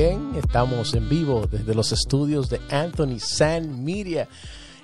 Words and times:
Estamos 0.00 0.94
en 0.94 1.10
vivo 1.10 1.46
desde 1.46 1.74
los 1.74 1.92
estudios 1.92 2.48
de 2.48 2.58
Anthony 2.70 3.18
San 3.18 3.84
Media, 3.84 4.28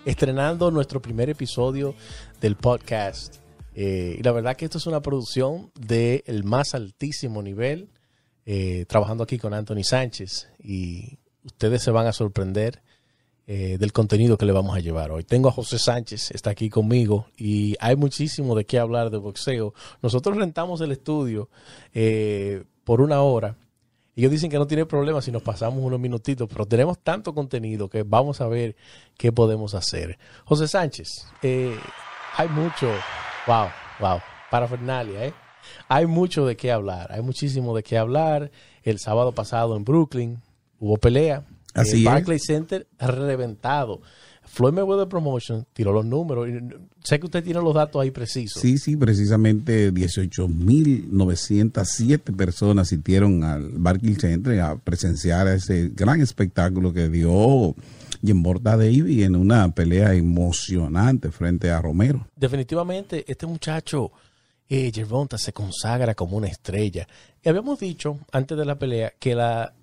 estrenando 0.05 0.71
nuestro 0.71 1.01
primer 1.01 1.31
episodio 1.31 1.95
del 2.39 2.57
podcast. 2.57 3.37
Eh, 3.75 4.17
y 4.19 4.23
la 4.23 4.33
verdad 4.33 4.57
que 4.57 4.67
esto 4.67 4.77
es 4.77 4.87
una 4.87 5.01
producción 5.01 5.71
del 5.75 6.45
más 6.45 6.75
altísimo 6.75 7.43
nivel, 7.43 7.89
eh, 8.45 8.85
trabajando 8.87 9.25
aquí 9.25 9.39
con 9.39 9.55
Anthony 9.55 9.85
Sánchez. 9.85 10.51
Y 10.63 11.19
ustedes 11.45 11.83
se 11.83 11.91
van 11.91 12.07
a 12.07 12.13
sorprender 12.13 12.83
eh, 13.47 13.79
del 13.81 13.95
contenido 13.95 14.37
que 14.37 14.45
le 14.45 14.53
vamos 14.53 14.77
a 14.77 14.81
llevar 14.81 15.13
hoy. 15.13 15.25
Tengo 15.25 15.49
a 15.49 15.53
José 15.53 15.79
Sánchez, 15.79 16.31
está 16.33 16.51
aquí 16.51 16.69
conmigo 16.69 17.29
y 17.39 17.75
hay 17.81 17.97
muchísimo 17.97 18.55
de 18.55 18.67
qué 18.67 18.79
hablar 18.79 19.09
de 19.09 19.17
boxeo. 19.17 19.73
Nosotros 20.03 20.37
rentamos 20.37 20.83
el 20.83 20.93
estudio 20.93 21.49
por 22.85 23.01
una 23.01 23.23
hora 23.23 23.57
ellos 24.21 24.33
dicen 24.33 24.51
que 24.51 24.59
no 24.59 24.67
tiene 24.67 24.87
problema 24.87 25.21
si 25.21 25.31
nos 25.31 25.43
pasamos 25.43 25.81
unos 25.81 26.01
minutitos, 26.01 26.49
pero 26.51 26.67
tenemos 26.67 26.99
tanto 27.01 27.35
contenido 27.35 27.89
que 27.89 28.03
vamos 28.03 28.41
a 28.41 28.49
ver 28.49 28.77
qué 29.17 29.31
podemos 29.31 29.75
hacer. 29.75 30.19
José 30.45 30.69
Sánchez, 30.69 31.09
eh, 31.43 31.77
hay 32.37 32.49
mucho, 32.49 32.91
wow, 33.47 33.69
wow, 34.01 34.19
parafernalia, 34.51 35.27
¿eh? 35.27 35.35
Hay 35.89 36.07
mucho 36.07 36.47
de 36.47 36.57
qué 36.57 36.73
hablar, 36.73 37.13
hay 37.13 37.23
muchísimo 37.23 37.77
de 37.77 37.83
qué 37.83 37.99
hablar. 37.99 38.51
El 38.83 38.99
sábado 38.99 39.33
pasado 39.33 39.77
en 39.77 39.85
Brooklyn 39.85 40.41
hubo 40.79 40.97
pelea. 40.97 41.45
Así 41.75 41.93
el 41.93 41.99
es. 41.99 42.05
Barclays 42.05 42.45
Center 42.47 42.87
reventado. 42.99 44.01
Floyd 44.57 44.73
Mayweather 44.73 45.07
Promotion 45.07 45.65
tiró 45.75 45.93
los 45.93 46.07
números. 46.07 46.49
Sé 47.05 47.21
que 47.21 47.27
usted 47.27 47.45
tiene 47.45 47.61
los 47.61 47.75
datos 47.75 48.01
ahí 48.01 48.11
precisos. 48.11 48.63
Sí, 48.63 48.79
sí, 48.79 48.97
precisamente 48.97 49.93
18.907 49.93 52.35
personas 52.35 52.89
asistieron 52.89 53.45
al 53.45 53.69
Barclays 53.73 54.17
Center 54.17 54.59
a 54.63 54.77
presenciar 54.77 55.47
ese 55.49 55.91
gran 55.95 56.23
espectáculo 56.23 56.95
que 56.95 57.11
dio 57.11 57.75
Jim 58.25 58.43
Borda 58.43 58.79
Davis 58.79 59.25
en 59.25 59.37
una 59.37 59.75
pelea 59.75 60.15
emocionante 60.15 61.31
frente 61.31 61.71
a 61.71 61.83
Romero. 61.83 62.27
Definitivamente, 62.35 63.27
este 63.29 63.47
muchacho, 63.47 64.11
eh, 64.71 64.91
Gervonta, 64.91 65.37
se 65.37 65.53
consagra 65.53 66.15
como 66.15 66.39
una 66.39 66.47
estrella. 66.47 67.07
Y 67.45 67.51
habíamos 67.51 67.79
dicho 67.79 68.21
antes 68.33 68.57
de 68.57 68.65
la 68.65 68.79
pelea 68.79 69.13
que 69.19 69.35
la 69.35 69.75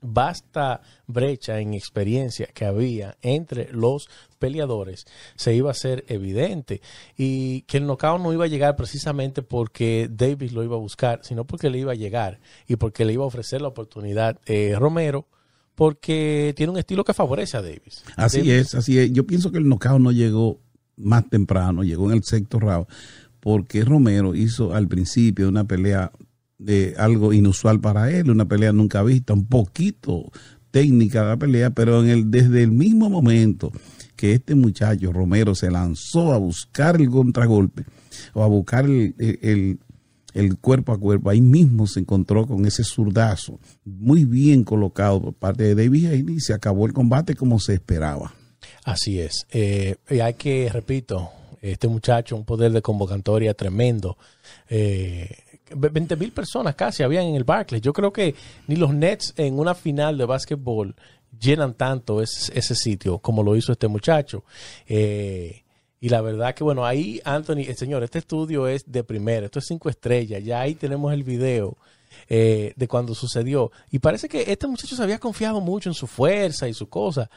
vasta 0.00 0.80
brecha 1.06 1.60
en 1.60 1.74
experiencia 1.74 2.46
que 2.46 2.64
había 2.64 3.16
entre 3.22 3.72
los 3.72 4.08
peleadores 4.38 5.06
se 5.36 5.54
iba 5.54 5.70
a 5.70 5.74
ser 5.74 6.04
evidente 6.08 6.80
y 7.16 7.62
que 7.62 7.78
el 7.78 7.86
knockout 7.86 8.20
no 8.20 8.32
iba 8.32 8.44
a 8.44 8.48
llegar 8.48 8.76
precisamente 8.76 9.42
porque 9.42 10.08
Davis 10.10 10.52
lo 10.52 10.64
iba 10.64 10.76
a 10.76 10.80
buscar, 10.80 11.20
sino 11.22 11.44
porque 11.44 11.70
le 11.70 11.78
iba 11.78 11.92
a 11.92 11.96
llegar 11.96 12.40
y 12.66 12.76
porque 12.76 13.04
le 13.04 13.12
iba 13.12 13.24
a 13.24 13.28
ofrecer 13.28 13.60
la 13.60 13.68
oportunidad 13.68 14.40
eh, 14.46 14.74
Romero 14.78 15.28
porque 15.74 16.52
tiene 16.56 16.72
un 16.72 16.78
estilo 16.78 17.04
que 17.04 17.14
favorece 17.14 17.56
a 17.56 17.62
Davis. 17.62 18.04
Así 18.16 18.38
Davis, 18.38 18.52
es, 18.52 18.74
así 18.74 18.98
es. 18.98 19.12
Yo 19.12 19.26
pienso 19.26 19.50
que 19.50 19.58
el 19.58 19.68
knockout 19.68 20.00
no 20.00 20.12
llegó 20.12 20.60
más 20.96 21.28
temprano, 21.28 21.82
llegó 21.82 22.10
en 22.10 22.18
el 22.18 22.24
sexto 22.24 22.58
round, 22.58 22.86
porque 23.40 23.84
Romero 23.84 24.34
hizo 24.34 24.74
al 24.74 24.88
principio 24.88 25.48
una 25.48 25.64
pelea 25.64 26.12
de 26.60 26.94
algo 26.98 27.32
inusual 27.32 27.80
para 27.80 28.10
él, 28.10 28.30
una 28.30 28.46
pelea 28.46 28.72
nunca 28.72 29.02
vista, 29.02 29.32
un 29.32 29.46
poquito 29.46 30.30
técnica 30.70 31.24
la 31.24 31.36
pelea, 31.36 31.70
pero 31.70 32.02
en 32.02 32.10
el, 32.10 32.30
desde 32.30 32.62
el 32.62 32.70
mismo 32.70 33.10
momento 33.10 33.72
que 34.14 34.34
este 34.34 34.54
muchacho 34.54 35.12
Romero 35.12 35.54
se 35.54 35.70
lanzó 35.70 36.32
a 36.32 36.38
buscar 36.38 37.00
el 37.00 37.08
contragolpe 37.08 37.84
o 38.34 38.42
a 38.42 38.46
buscar 38.46 38.84
el, 38.84 39.14
el, 39.18 39.78
el, 40.34 40.58
cuerpo 40.58 40.92
a 40.92 40.98
cuerpo, 40.98 41.30
ahí 41.30 41.40
mismo 41.40 41.86
se 41.86 42.00
encontró 42.00 42.46
con 42.46 42.66
ese 42.66 42.84
zurdazo 42.84 43.58
muy 43.84 44.26
bien 44.26 44.62
colocado 44.62 45.20
por 45.22 45.34
parte 45.34 45.62
de 45.62 45.74
David 45.74 46.06
Haney 46.06 46.36
y 46.36 46.40
se 46.40 46.52
acabó 46.52 46.86
el 46.86 46.92
combate 46.92 47.34
como 47.34 47.58
se 47.58 47.74
esperaba. 47.74 48.34
Así 48.84 49.18
es. 49.18 49.46
Eh, 49.50 49.96
y 50.10 50.20
hay 50.20 50.34
que, 50.34 50.68
repito, 50.70 51.30
este 51.62 51.88
muchacho, 51.88 52.36
un 52.36 52.44
poder 52.44 52.72
de 52.72 52.82
convocatoria 52.82 53.54
tremendo. 53.54 54.16
Eh, 54.68 55.30
20 55.74 56.16
mil 56.16 56.32
personas 56.32 56.74
casi 56.74 57.02
habían 57.02 57.24
en 57.24 57.34
el 57.34 57.44
Barclays. 57.44 57.82
Yo 57.82 57.92
creo 57.92 58.12
que 58.12 58.34
ni 58.66 58.76
los 58.76 58.94
Nets 58.94 59.34
en 59.36 59.58
una 59.58 59.74
final 59.74 60.18
de 60.18 60.24
básquetbol 60.24 60.94
llenan 61.38 61.74
tanto 61.74 62.22
ese, 62.22 62.56
ese 62.58 62.74
sitio 62.74 63.18
como 63.18 63.42
lo 63.42 63.56
hizo 63.56 63.72
este 63.72 63.88
muchacho. 63.88 64.44
Eh, 64.86 65.62
y 66.00 66.08
la 66.08 66.22
verdad 66.22 66.54
que, 66.54 66.64
bueno, 66.64 66.86
ahí, 66.86 67.20
Anthony, 67.24 67.64
el 67.68 67.76
señor, 67.76 68.02
este 68.02 68.20
estudio 68.20 68.66
es 68.66 68.90
de 68.90 69.04
primera, 69.04 69.46
esto 69.46 69.58
es 69.58 69.66
cinco 69.66 69.90
estrellas. 69.90 70.42
Ya 70.42 70.60
ahí 70.60 70.74
tenemos 70.74 71.12
el 71.12 71.24
video 71.24 71.76
eh, 72.28 72.72
de 72.74 72.88
cuando 72.88 73.14
sucedió. 73.14 73.70
Y 73.90 73.98
parece 73.98 74.28
que 74.28 74.50
este 74.50 74.66
muchacho 74.66 74.96
se 74.96 75.02
había 75.02 75.18
confiado 75.18 75.60
mucho 75.60 75.90
en 75.90 75.94
su 75.94 76.06
fuerza 76.06 76.68
y 76.68 76.74
su 76.74 76.88
cosa. 76.88 77.30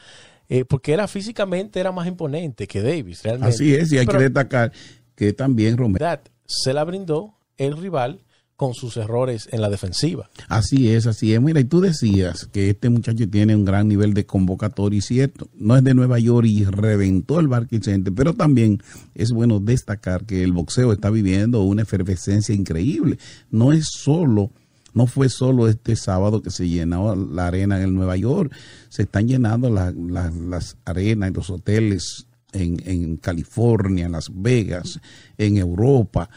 Eh, 0.48 0.64
porque 0.64 0.92
era 0.92 1.08
físicamente 1.08 1.80
era 1.80 1.92
más 1.92 2.06
imponente 2.06 2.66
que 2.66 2.82
Davis, 2.82 3.22
realmente. 3.22 3.54
Así 3.54 3.74
es, 3.74 3.92
y 3.92 3.98
hay 3.98 4.06
Pero, 4.06 4.18
que 4.18 4.24
destacar 4.24 4.72
que 5.14 5.32
también 5.32 5.76
Romero 5.76 6.06
se 6.46 6.72
la 6.72 6.84
brindó 6.84 7.34
el 7.58 7.76
rival 7.76 8.20
con 8.56 8.72
sus 8.72 8.96
errores 8.96 9.48
en 9.50 9.60
la 9.60 9.68
defensiva. 9.68 10.30
Así 10.48 10.88
es, 10.88 11.06
así 11.06 11.34
es. 11.34 11.40
Mira, 11.40 11.60
y 11.60 11.64
tú 11.64 11.80
decías 11.80 12.46
que 12.52 12.70
este 12.70 12.88
muchacho 12.88 13.28
tiene 13.28 13.56
un 13.56 13.64
gran 13.64 13.88
nivel 13.88 14.14
de 14.14 14.26
convocatoria, 14.26 14.98
y 14.98 15.02
cierto, 15.02 15.48
no 15.54 15.76
es 15.76 15.82
de 15.82 15.94
Nueva 15.94 16.20
York 16.20 16.46
y 16.46 16.64
reventó 16.64 17.40
el 17.40 17.48
Barclays 17.48 17.84
Center, 17.84 18.12
pero 18.14 18.34
también 18.34 18.80
es 19.14 19.32
bueno 19.32 19.58
destacar 19.58 20.24
que 20.24 20.44
el 20.44 20.52
boxeo 20.52 20.92
está 20.92 21.10
viviendo 21.10 21.62
una 21.62 21.82
efervescencia 21.82 22.54
increíble. 22.54 23.18
No 23.50 23.72
es 23.72 23.86
solo 23.90 24.50
no 24.94 25.08
fue 25.08 25.28
solo 25.28 25.66
este 25.66 25.96
sábado 25.96 26.40
que 26.40 26.50
se 26.50 26.68
llenó 26.68 27.16
la 27.16 27.48
arena 27.48 27.82
en 27.82 27.94
Nueva 27.94 28.16
York, 28.16 28.54
se 28.88 29.02
están 29.02 29.26
llenando 29.26 29.68
la, 29.68 29.90
la, 29.90 30.30
las 30.30 30.76
arenas 30.84 31.30
y 31.30 31.34
los 31.34 31.50
hoteles 31.50 32.28
en, 32.52 32.80
en, 32.86 33.16
California, 33.16 34.06
en 34.06 34.12
Las 34.12 34.30
Vegas, 34.32 35.00
en 35.36 35.56
Europa. 35.56 36.30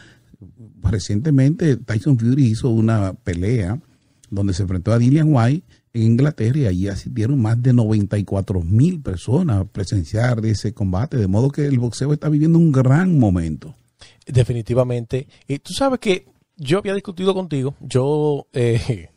Recientemente 0.82 1.76
Tyson 1.76 2.18
Fury 2.18 2.46
hizo 2.46 2.70
una 2.70 3.14
pelea 3.14 3.80
donde 4.30 4.52
se 4.52 4.62
enfrentó 4.62 4.92
a 4.92 4.98
Dillian 4.98 5.34
White 5.34 5.66
en 5.92 6.02
Inglaterra 6.02 6.58
y 6.58 6.66
allí 6.66 6.88
asistieron 6.88 7.40
más 7.40 7.60
de 7.62 7.72
94 7.72 8.60
mil 8.62 9.00
personas 9.00 9.60
a 9.60 9.64
presenciar 9.64 10.44
ese 10.44 10.72
combate, 10.72 11.16
de 11.16 11.26
modo 11.26 11.50
que 11.50 11.66
el 11.66 11.78
boxeo 11.78 12.12
está 12.12 12.28
viviendo 12.28 12.58
un 12.58 12.72
gran 12.72 13.18
momento. 13.18 13.74
Definitivamente. 14.26 15.26
Y 15.46 15.58
tú 15.58 15.72
sabes 15.72 15.98
que 15.98 16.26
yo 16.56 16.78
había 16.78 16.94
discutido 16.94 17.34
contigo, 17.34 17.74
yo 17.80 18.46
eh, 18.52 19.08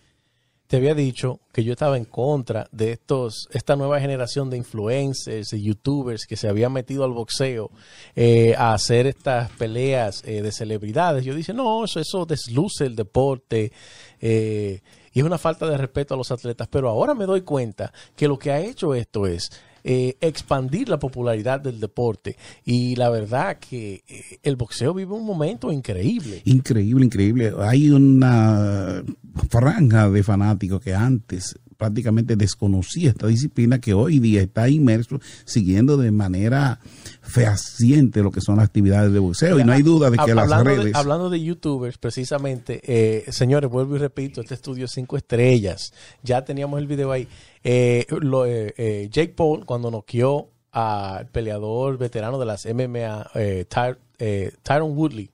te 0.71 0.77
había 0.77 0.95
dicho 0.95 1.41
que 1.51 1.65
yo 1.65 1.73
estaba 1.73 1.97
en 1.97 2.05
contra 2.05 2.69
de 2.71 2.93
estos, 2.93 3.49
esta 3.51 3.75
nueva 3.75 3.99
generación 3.99 4.49
de 4.49 4.55
influencers, 4.55 5.49
de 5.49 5.61
youtubers 5.61 6.25
que 6.25 6.37
se 6.37 6.47
habían 6.47 6.71
metido 6.71 7.03
al 7.03 7.11
boxeo 7.11 7.71
eh, 8.15 8.55
a 8.57 8.73
hacer 8.73 9.05
estas 9.05 9.51
peleas 9.51 10.23
eh, 10.25 10.41
de 10.41 10.49
celebridades. 10.53 11.25
Yo 11.25 11.35
dije, 11.35 11.53
no, 11.53 11.83
eso, 11.83 11.99
eso 11.99 12.25
desluce 12.25 12.85
el 12.85 12.95
deporte 12.95 13.73
eh, 14.21 14.79
y 15.11 15.19
es 15.19 15.25
una 15.25 15.37
falta 15.37 15.67
de 15.67 15.75
respeto 15.75 16.13
a 16.13 16.17
los 16.17 16.31
atletas. 16.31 16.69
Pero 16.71 16.87
ahora 16.87 17.15
me 17.15 17.25
doy 17.25 17.41
cuenta 17.41 17.91
que 18.15 18.29
lo 18.29 18.39
que 18.39 18.51
ha 18.51 18.61
hecho 18.61 18.95
esto 18.95 19.25
es 19.25 19.49
eh, 19.83 20.17
expandir 20.21 20.89
la 20.89 20.99
popularidad 20.99 21.59
del 21.59 21.79
deporte. 21.79 22.37
Y 22.65 22.95
la 22.95 23.09
verdad 23.09 23.57
que 23.57 24.03
eh, 24.07 24.39
el 24.43 24.55
boxeo 24.55 24.93
vive 24.93 25.13
un 25.13 25.25
momento 25.25 25.71
increíble. 25.71 26.41
Increíble, 26.45 27.05
increíble. 27.05 27.53
Hay 27.59 27.89
una 27.89 29.03
franja 29.49 30.09
de 30.09 30.23
fanáticos 30.23 30.81
que 30.81 30.93
antes 30.93 31.55
prácticamente 31.81 32.35
desconocía 32.35 33.09
esta 33.09 33.25
disciplina 33.25 33.79
que 33.79 33.95
hoy 33.95 34.19
día 34.19 34.43
está 34.43 34.69
inmerso 34.69 35.19
siguiendo 35.45 35.97
de 35.97 36.11
manera 36.11 36.79
fehaciente 37.23 38.21
lo 38.21 38.29
que 38.29 38.39
son 38.39 38.57
las 38.57 38.65
actividades 38.65 39.11
de 39.11 39.17
boxeo 39.17 39.59
y 39.59 39.63
no 39.63 39.73
hay 39.73 39.81
duda 39.81 40.11
de 40.11 40.17
que 40.17 40.29
hablando 40.29 40.55
las 40.57 40.63
redes 40.63 40.85
de, 40.85 40.91
hablando 40.93 41.31
de 41.31 41.41
youtubers 41.41 41.97
precisamente 41.97 42.81
eh, 42.83 43.25
señores 43.31 43.67
vuelvo 43.67 43.95
y 43.95 43.97
repito 43.97 44.41
este 44.41 44.53
estudio 44.53 44.87
cinco 44.87 45.17
estrellas 45.17 45.91
ya 46.21 46.45
teníamos 46.45 46.79
el 46.79 46.85
video 46.85 47.11
ahí 47.11 47.27
eh, 47.63 48.05
lo, 48.09 48.45
eh, 48.45 49.07
Jake 49.11 49.33
Paul 49.35 49.65
cuando 49.65 49.91
noqueó 49.91 50.49
al 50.71 51.27
peleador 51.27 51.97
veterano 51.97 52.39
de 52.39 52.45
las 52.45 52.65
MMA 52.65 53.31
Ty, 53.33 54.55
Tyron 54.63 54.97
Woodley 54.97 55.29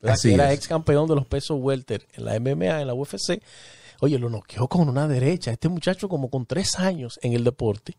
que 0.00 0.32
era 0.32 0.52
ex 0.52 0.68
campeón 0.68 1.08
de 1.08 1.16
los 1.16 1.26
pesos 1.26 1.58
welter 1.60 2.06
en 2.12 2.24
la 2.24 2.38
MMA 2.38 2.80
en 2.80 2.86
la 2.86 2.94
UFC 2.94 3.42
oye 4.00 4.18
lo 4.18 4.30
noqueó 4.30 4.68
con 4.68 4.88
una 4.88 5.08
derecha. 5.08 5.50
Este 5.50 5.68
muchacho 5.68 6.08
como 6.08 6.30
con 6.30 6.46
tres 6.46 6.78
años 6.78 7.18
en 7.22 7.32
el 7.32 7.42
deporte 7.42 7.96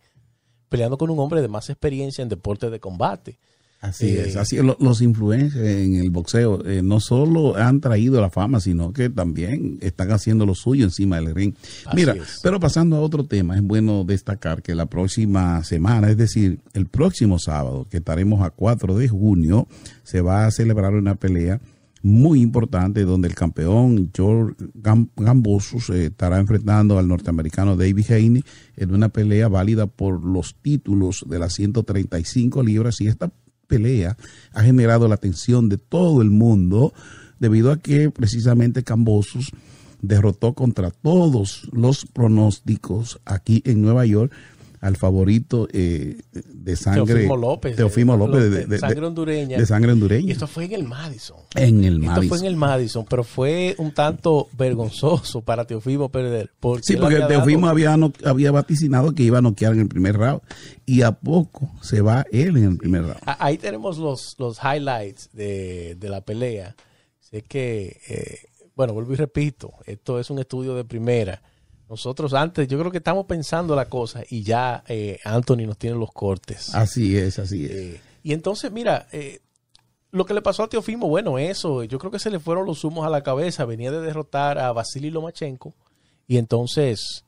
peleando 0.69 0.97
con 0.97 1.09
un 1.09 1.19
hombre 1.19 1.41
de 1.41 1.47
más 1.47 1.69
experiencia 1.69 2.21
en 2.21 2.29
deportes 2.29 2.71
de 2.71 2.79
combate. 2.79 3.39
Así 3.81 4.07
eh, 4.07 4.27
es, 4.27 4.35
así 4.35 4.57
es. 4.57 4.63
Los 4.63 5.01
influencers 5.01 5.55
en 5.55 5.95
el 5.95 6.09
boxeo 6.09 6.65
eh, 6.65 6.81
no 6.81 6.99
solo 6.99 7.55
han 7.55 7.79
traído 7.79 8.19
la 8.19 8.29
fama, 8.29 8.59
sino 8.59 8.91
que 8.91 9.09
también 9.09 9.77
están 9.81 10.11
haciendo 10.11 10.45
lo 10.45 10.53
suyo 10.53 10.83
encima 10.83 11.15
del 11.15 11.33
ring. 11.33 11.53
Mira, 11.93 12.13
es. 12.13 12.39
pero 12.43 12.59
pasando 12.59 12.97
a 12.97 12.99
otro 12.99 13.25
tema, 13.25 13.55
es 13.55 13.61
bueno 13.61 14.03
destacar 14.03 14.61
que 14.61 14.75
la 14.75 14.87
próxima 14.87 15.63
semana, 15.63 16.09
es 16.09 16.17
decir, 16.17 16.59
el 16.73 16.87
próximo 16.87 17.39
sábado, 17.39 17.87
que 17.89 17.97
estaremos 17.97 18.41
a 18.41 18.49
4 18.49 18.97
de 18.97 19.07
junio, 19.07 19.67
se 20.03 20.19
va 20.19 20.45
a 20.45 20.51
celebrar 20.51 20.93
una 20.93 21.15
pelea 21.15 21.61
muy 22.01 22.41
importante 22.41 23.03
donde 23.03 23.27
el 23.27 23.35
campeón 23.35 24.11
George 24.15 24.55
Gambosos 24.73 25.89
estará 25.89 26.39
enfrentando 26.39 26.97
al 26.97 27.07
norteamericano 27.07 27.75
David 27.75 28.11
Haney 28.11 28.43
en 28.77 28.93
una 28.93 29.09
pelea 29.09 29.47
válida 29.47 29.87
por 29.87 30.23
los 30.23 30.55
títulos 30.61 31.25
de 31.27 31.39
las 31.39 31.53
135 31.53 32.63
libras 32.63 33.01
y 33.01 33.07
esta 33.07 33.29
pelea 33.69 34.17
ha 34.51 34.63
generado 34.63 35.07
la 35.07 35.15
atención 35.15 35.69
de 35.69 35.77
todo 35.77 36.21
el 36.21 36.31
mundo 36.31 36.93
debido 37.39 37.71
a 37.71 37.77
que 37.77 38.11
precisamente 38.11 38.83
Cambosos 38.83 39.51
derrotó 40.01 40.53
contra 40.53 40.91
todos 40.91 41.69
los 41.71 42.05
pronósticos 42.05 43.21
aquí 43.23 43.61
en 43.65 43.81
Nueva 43.81 44.05
York 44.05 44.33
al 44.81 44.95
favorito 44.97 45.67
eh, 45.73 46.17
de 46.31 46.75
sangre 46.75 47.13
Teofimo 47.15 47.35
López, 47.37 47.75
Teofimo 47.75 48.15
López 48.17 48.49
de, 48.49 48.65
de, 48.65 48.77
sangre 48.79 49.05
hondureña. 49.05 49.57
de 49.57 49.65
sangre 49.65 49.91
hondureña. 49.91 50.27
Y 50.27 50.31
esto 50.31 50.47
fue 50.47 50.65
en 50.65 50.73
el 50.73 50.83
Madison. 50.85 51.37
En 51.55 51.83
el 51.83 51.95
esto 51.95 52.05
Madison. 52.07 52.29
fue 52.29 52.37
en 52.39 52.45
el 52.45 52.55
Madison, 52.55 53.05
pero 53.09 53.23
fue 53.23 53.75
un 53.77 53.91
tanto 53.93 54.47
vergonzoso 54.57 55.41
para 55.41 55.65
Teofimo 55.65 56.09
perder. 56.09 56.51
Porque 56.59 56.83
sí, 56.83 56.95
porque 56.95 57.15
había 57.15 57.27
Teofimo 57.27 57.61
dado- 57.67 57.71
había, 57.71 57.97
no- 57.97 58.13
había 58.23 58.51
vaticinado 58.51 59.13
que 59.13 59.23
iba 59.23 59.39
a 59.39 59.41
noquear 59.41 59.73
en 59.73 59.81
el 59.81 59.87
primer 59.87 60.15
round 60.17 60.41
y 60.85 61.01
a 61.01 61.11
poco 61.11 61.71
se 61.81 62.01
va 62.01 62.25
él 62.31 62.55
en 62.57 62.63
el 62.63 62.77
primer 62.77 63.01
round. 63.03 63.19
Ahí 63.25 63.57
tenemos 63.57 63.97
los, 63.97 64.35
los 64.39 64.57
highlights 64.63 65.29
de, 65.33 65.95
de 65.95 66.09
la 66.09 66.21
pelea. 66.21 66.75
Sé 67.19 67.41
que, 67.43 67.99
eh, 68.07 68.37
bueno, 68.75 68.93
vuelvo 68.93 69.13
y 69.13 69.15
repito, 69.17 69.71
esto 69.85 70.19
es 70.19 70.29
un 70.29 70.39
estudio 70.39 70.73
de 70.73 70.83
primera. 70.85 71.41
Nosotros 71.89 72.35
antes, 72.35 72.67
yo 72.67 72.77
creo 72.77 72.91
que 72.91 72.99
estamos 72.99 73.25
pensando 73.25 73.75
la 73.75 73.85
cosa 73.85 74.21
y 74.29 74.43
ya 74.43 74.83
eh, 74.87 75.17
Anthony 75.23 75.65
nos 75.65 75.77
tiene 75.79 75.97
los 75.97 76.11
cortes. 76.11 76.75
Así 76.75 77.17
es, 77.17 77.39
así 77.39 77.65
es. 77.65 77.71
Eh, 77.71 78.01
y 78.21 78.33
entonces, 78.33 78.71
mira, 78.71 79.07
eh, 79.11 79.39
lo 80.11 80.23
que 80.25 80.35
le 80.35 80.43
pasó 80.43 80.61
a 80.61 80.69
Teofimo, 80.69 81.07
bueno, 81.07 81.39
eso, 81.39 81.83
yo 81.83 81.97
creo 81.97 82.11
que 82.11 82.19
se 82.19 82.29
le 82.29 82.39
fueron 82.39 82.67
los 82.67 82.83
humos 82.83 83.07
a 83.07 83.09
la 83.09 83.23
cabeza. 83.23 83.65
Venía 83.65 83.91
de 83.91 84.01
derrotar 84.01 84.59
a 84.59 84.71
Vasily 84.71 85.09
Lomachenko 85.09 85.73
y 86.27 86.37
entonces 86.37 87.25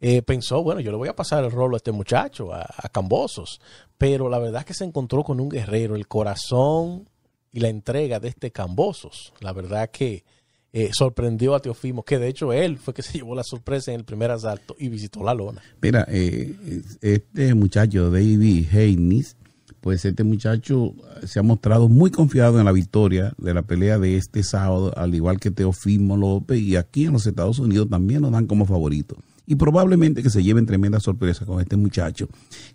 eh, 0.00 0.22
pensó, 0.22 0.64
bueno, 0.64 0.80
yo 0.80 0.90
le 0.90 0.96
voy 0.96 1.08
a 1.08 1.14
pasar 1.14 1.44
el 1.44 1.52
rolo 1.52 1.76
a 1.76 1.78
este 1.78 1.92
muchacho, 1.92 2.52
a, 2.52 2.62
a 2.62 2.88
Cambosos. 2.88 3.60
Pero 3.96 4.28
la 4.28 4.40
verdad 4.40 4.62
es 4.62 4.66
que 4.66 4.74
se 4.74 4.84
encontró 4.84 5.22
con 5.22 5.38
un 5.38 5.48
guerrero, 5.48 5.94
el 5.94 6.08
corazón 6.08 7.08
y 7.52 7.60
la 7.60 7.68
entrega 7.68 8.18
de 8.18 8.28
este 8.28 8.50
Cambosos. 8.50 9.32
La 9.38 9.52
verdad 9.52 9.88
que 9.92 10.24
eh, 10.72 10.90
sorprendió 10.92 11.54
a 11.54 11.60
Teofimo, 11.60 12.04
que 12.04 12.18
de 12.18 12.28
hecho 12.28 12.52
él 12.52 12.78
fue 12.78 12.94
que 12.94 13.02
se 13.02 13.18
llevó 13.18 13.34
la 13.34 13.44
sorpresa 13.44 13.92
en 13.92 14.00
el 14.00 14.04
primer 14.04 14.30
asalto 14.30 14.76
y 14.78 14.88
visitó 14.88 15.22
la 15.22 15.34
lona. 15.34 15.62
Mira, 15.82 16.06
eh, 16.08 16.54
este 17.00 17.54
muchacho, 17.54 18.10
David 18.10 18.66
Haynes, 18.72 19.36
pues 19.80 20.04
este 20.04 20.24
muchacho 20.24 20.94
se 21.24 21.38
ha 21.38 21.42
mostrado 21.42 21.88
muy 21.88 22.10
confiado 22.10 22.58
en 22.58 22.66
la 22.66 22.72
victoria 22.72 23.32
de 23.38 23.54
la 23.54 23.62
pelea 23.62 23.98
de 23.98 24.16
este 24.16 24.42
sábado, 24.42 24.92
al 24.96 25.14
igual 25.14 25.40
que 25.40 25.50
Teofimo 25.50 26.16
López, 26.16 26.60
y 26.60 26.76
aquí 26.76 27.06
en 27.06 27.14
los 27.14 27.26
Estados 27.26 27.58
Unidos 27.58 27.88
también 27.88 28.22
lo 28.22 28.30
dan 28.30 28.46
como 28.46 28.66
favorito. 28.66 29.16
Y 29.50 29.56
probablemente 29.56 30.22
que 30.22 30.30
se 30.30 30.44
lleven 30.44 30.64
tremenda 30.64 31.00
sorpresa 31.00 31.44
con 31.44 31.60
este 31.60 31.76
muchacho, 31.76 32.28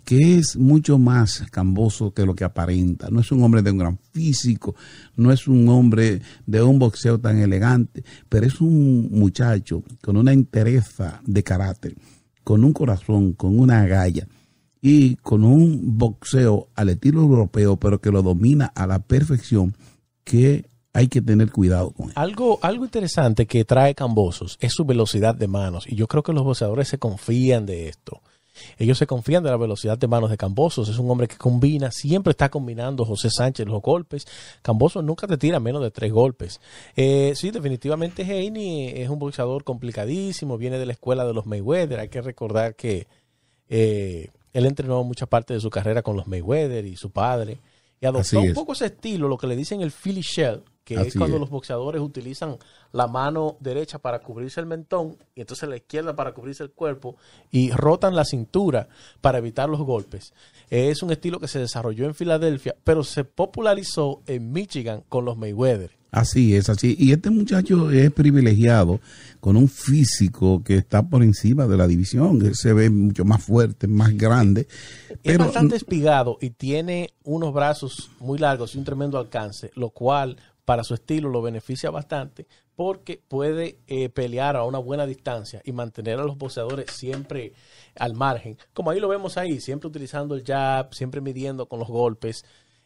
que 0.03 0.37
es 0.37 0.57
mucho 0.57 0.97
más 0.99 1.45
camboso 1.49 2.13
que 2.13 2.25
lo 2.25 2.35
que 2.35 2.43
aparenta. 2.43 3.07
No 3.09 3.21
es 3.21 3.31
un 3.31 3.41
hombre 3.43 3.61
de 3.61 3.71
un 3.71 3.77
gran 3.77 3.97
físico, 4.11 4.75
no 5.15 5.31
es 5.31 5.47
un 5.47 5.69
hombre 5.69 6.21
de 6.45 6.61
un 6.61 6.77
boxeo 6.77 7.17
tan 7.17 7.37
elegante, 7.37 8.03
pero 8.27 8.45
es 8.45 8.59
un 8.59 9.09
muchacho 9.11 9.83
con 10.01 10.17
una 10.17 10.33
entereza 10.33 11.21
de 11.25 11.43
carácter 11.43 11.95
con 12.45 12.63
un 12.63 12.73
corazón, 12.73 13.33
con 13.33 13.59
una 13.59 13.81
agalla 13.81 14.27
y 14.79 15.15
con 15.15 15.43
un 15.43 15.97
boxeo 15.97 16.69
al 16.75 16.89
estilo 16.89 17.21
europeo, 17.21 17.77
pero 17.77 17.99
que 17.99 18.11
lo 18.11 18.21
domina 18.21 18.67
a 18.75 18.85
la 18.85 18.99
perfección, 18.99 19.75
que 20.23 20.69
hay 20.95 21.09
que 21.09 21.21
tener 21.21 21.51
cuidado 21.51 21.91
con 21.91 22.07
él. 22.07 22.13
Algo, 22.15 22.57
algo 22.61 22.85
interesante 22.85 23.45
que 23.45 23.65
trae 23.65 23.93
Cambosos 23.93 24.57
es 24.61 24.71
su 24.71 24.85
velocidad 24.85 25.35
de 25.35 25.47
manos. 25.47 25.85
Y 25.87 25.95
yo 25.95 26.07
creo 26.07 26.23
que 26.23 26.31
los 26.31 26.45
boxeadores 26.45 26.87
se 26.87 26.97
confían 26.97 27.65
de 27.65 27.89
esto. 27.89 28.21
Ellos 28.77 28.97
se 28.97 29.05
confían 29.05 29.43
de 29.43 29.49
la 29.49 29.57
velocidad 29.57 29.97
de 29.97 30.07
manos 30.07 30.29
de 30.29 30.37
Cambosos. 30.37 30.87
Es 30.87 30.97
un 30.97 31.11
hombre 31.11 31.27
que 31.27 31.35
combina, 31.35 31.91
siempre 31.91 32.31
está 32.31 32.47
combinando 32.47 33.03
José 33.03 33.29
Sánchez 33.29 33.67
los 33.67 33.81
golpes. 33.81 34.25
Cambosos 34.61 35.03
nunca 35.03 35.27
te 35.27 35.37
tira 35.37 35.59
menos 35.59 35.83
de 35.83 35.91
tres 35.91 36.13
golpes. 36.13 36.61
Eh, 36.95 37.33
sí, 37.35 37.51
definitivamente 37.51 38.23
Haney 38.23 38.93
es 38.95 39.09
un 39.09 39.19
boxeador 39.19 39.65
complicadísimo, 39.65 40.57
viene 40.57 40.79
de 40.79 40.85
la 40.85 40.93
escuela 40.93 41.25
de 41.25 41.33
los 41.33 41.45
Mayweather. 41.45 41.99
Hay 41.99 42.09
que 42.09 42.21
recordar 42.21 42.73
que 42.75 43.07
eh, 43.67 44.29
él 44.53 44.65
entrenó 44.65 45.03
mucha 45.03 45.25
parte 45.25 45.53
de 45.53 45.59
su 45.59 45.69
carrera 45.69 46.01
con 46.01 46.15
los 46.15 46.25
Mayweather 46.25 46.85
y 46.85 46.95
su 46.95 47.09
padre. 47.09 47.57
Y 47.99 48.05
adoptó 48.05 48.39
un 48.39 48.53
poco 48.53 48.71
ese 48.71 48.85
estilo, 48.85 49.27
lo 49.27 49.37
que 49.37 49.47
le 49.47 49.57
dicen 49.57 49.81
el 49.81 49.91
Philly 49.91 50.21
Shell, 50.21 50.63
que 50.85 50.93
es 50.93 51.15
cuando 51.15 51.35
es. 51.35 51.41
los 51.41 51.49
boxeadores 51.49 51.99
utilizan 51.99 52.57
la 52.93 53.07
mano 53.07 53.57
derecha 53.59 53.99
para 53.99 54.19
cubrirse 54.19 54.61
el 54.61 54.67
mentón 54.67 55.17
y 55.35 55.41
entonces 55.41 55.67
la 55.67 55.75
izquierda 55.75 56.15
para 56.15 56.33
cubrirse 56.33 56.63
el 56.63 56.71
cuerpo 56.71 57.17
y 57.51 57.71
rotan 57.71 58.15
la 58.15 58.23
cintura 58.23 58.87
para 59.19 59.39
evitar 59.39 59.67
los 59.67 59.81
golpes. 59.81 60.33
Es 60.69 61.03
un 61.03 61.11
estilo 61.11 61.39
que 61.39 61.47
se 61.47 61.59
desarrolló 61.59 62.05
en 62.05 62.15
Filadelfia, 62.15 62.75
pero 62.83 63.03
se 63.03 63.23
popularizó 63.25 64.21
en 64.27 64.51
Michigan 64.53 65.03
con 65.09 65.25
los 65.25 65.37
Mayweather. 65.37 65.91
Así 66.15 66.55
es, 66.55 66.69
así. 66.69 66.95
Y 66.97 67.11
este 67.11 67.29
muchacho 67.29 67.91
es 67.91 68.09
privilegiado 68.09 69.01
con 69.41 69.57
un 69.57 69.67
físico 69.67 70.63
que 70.63 70.77
está 70.77 71.03
por 71.03 71.21
encima 71.21 71.67
de 71.67 71.75
la 71.75 71.87
división. 71.87 72.55
Se 72.55 72.71
ve 72.71 72.89
mucho 72.89 73.25
más 73.25 73.43
fuerte, 73.43 73.85
más 73.87 74.15
grande. 74.15 74.61
es 75.09 75.17
Pero 75.21 75.43
bastante 75.43 75.75
espigado 75.75 76.37
y 76.39 76.51
tiene 76.51 77.09
unos 77.25 77.53
brazos 77.53 78.11
muy 78.21 78.39
largos 78.39 78.75
y 78.75 78.77
un 78.77 78.85
tremendo 78.85 79.17
alcance, 79.17 79.71
lo 79.75 79.89
cual 79.89 80.37
para 80.65 80.83
su 80.83 80.95
estilo 80.95 81.29
lo 81.29 81.41
beneficia 81.41 81.91
bastante 81.91 82.47
porque 82.75 83.21
puede 83.27 83.79
eh, 83.87 84.09
pelear 84.09 84.55
a 84.55 84.63
una 84.63 84.79
buena 84.79 85.05
distancia 85.05 85.61
y 85.63 85.71
mantener 85.71 86.19
a 86.19 86.23
los 86.23 86.37
boxeadores 86.37 86.91
siempre 86.91 87.53
al 87.97 88.15
margen. 88.15 88.57
Como 88.73 88.91
ahí 88.91 88.99
lo 88.99 89.07
vemos 89.07 89.37
ahí, 89.37 89.61
siempre 89.61 89.87
utilizando 89.87 90.35
el 90.35 90.43
jab, 90.43 90.93
siempre 90.93 91.21
midiendo 91.21 91.67
con 91.67 91.79
los 91.79 91.87
golpes. 91.87 92.43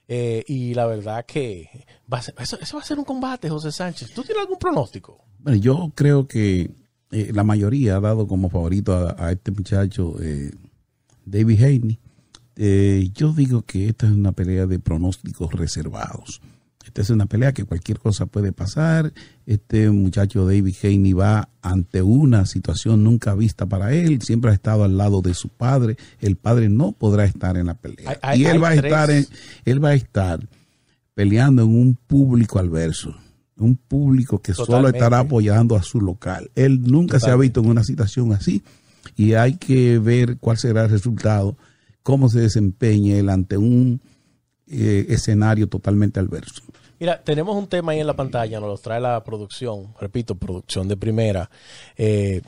eh, 0.07 0.43
y 0.47 0.73
la 0.73 0.85
verdad 0.85 1.25
que 1.25 1.85
va 2.11 2.19
eso, 2.19 2.57
eso 2.59 2.77
va 2.77 2.81
a 2.81 2.85
ser 2.85 2.99
un 2.99 3.05
combate, 3.05 3.49
José 3.49 3.71
Sánchez. 3.71 4.13
¿Tú 4.13 4.23
tienes 4.23 4.41
algún 4.41 4.57
pronóstico? 4.57 5.23
Bueno, 5.39 5.59
yo 5.59 5.91
creo 5.95 6.27
que 6.27 6.71
eh, 7.11 7.31
la 7.33 7.43
mayoría 7.43 7.95
ha 7.95 7.99
dado 7.99 8.27
como 8.27 8.49
favorito 8.49 8.93
a, 8.93 9.31
este 9.31 9.51
muchacho, 9.51 10.15
David 11.25 11.63
Haney. 11.63 11.99
Yo 13.13 13.33
digo 13.33 13.61
que 13.61 13.87
esta 13.87 14.07
es 14.07 14.11
una 14.11 14.33
pelea 14.33 14.65
de 14.65 14.79
pronósticos 14.79 15.53
reservados. 15.53 16.41
Esta 16.85 17.01
es 17.01 17.09
una 17.09 17.25
pelea 17.25 17.53
que 17.53 17.65
cualquier 17.65 17.99
cosa 17.99 18.25
puede 18.25 18.51
pasar. 18.51 19.13
Este 19.45 19.89
muchacho 19.91 20.45
David 20.45 20.73
Haney 20.81 21.13
va 21.13 21.49
ante 21.61 22.01
una 22.01 22.45
situación 22.45 23.03
nunca 23.03 23.35
vista 23.35 23.65
para 23.65 23.93
él. 23.93 24.21
Siempre 24.21 24.51
ha 24.51 24.53
estado 24.53 24.83
al 24.85 24.97
lado 24.97 25.21
de 25.21 25.33
su 25.33 25.49
padre. 25.49 25.97
El 26.19 26.35
padre 26.37 26.69
no 26.69 26.93
podrá 26.93 27.25
estar 27.25 27.57
en 27.57 27.67
la 27.67 27.75
pelea. 27.75 28.17
Hay- 28.21 28.41
y 28.41 28.45
él 28.45 28.63
va 28.63 28.69
a 28.69 28.75
estar 28.75 29.11
en, 29.11 29.27
él 29.65 29.83
va 29.83 29.89
a 29.89 29.93
estar 29.93 30.47
peleando 31.13 31.63
en 31.63 31.69
un 31.69 31.95
público 31.95 32.59
adverso. 32.59 33.13
Un 33.57 33.75
público 33.75 34.41
que 34.41 34.53
solo 34.53 34.87
estará 34.95 35.19
apoyando 35.19 35.75
a 35.75 35.83
su 35.83 35.99
local. 35.99 36.49
Él 36.55 36.81
nunca 36.83 37.19
se 37.19 37.29
ha 37.29 37.35
visto 37.35 37.59
en 37.59 37.67
una 37.67 37.83
situación 37.83 38.31
así 38.31 38.63
y 39.17 39.33
hay 39.33 39.57
que 39.57 39.99
ver 39.99 40.37
cuál 40.37 40.57
será 40.57 40.85
el 40.85 40.89
resultado, 40.91 41.57
cómo 42.03 42.29
se 42.29 42.39
desempeña 42.39 43.17
él 43.17 43.27
ante 43.29 43.57
un 43.57 43.99
eh, 44.69 45.05
escenario 45.09 45.67
totalmente 45.67 46.19
adverso. 46.19 46.61
Mira, 46.99 47.21
tenemos 47.23 47.55
un 47.55 47.67
tema 47.67 47.93
ahí 47.93 47.99
en 47.99 48.07
la 48.07 48.15
pantalla, 48.15 48.59
nos 48.59 48.69
lo 48.69 48.77
trae 48.77 48.99
la 48.99 49.23
producción, 49.23 49.93
repito, 49.99 50.35
producción 50.35 50.87
de 50.87 50.97
primera, 50.97 51.49
eh, 51.97 52.41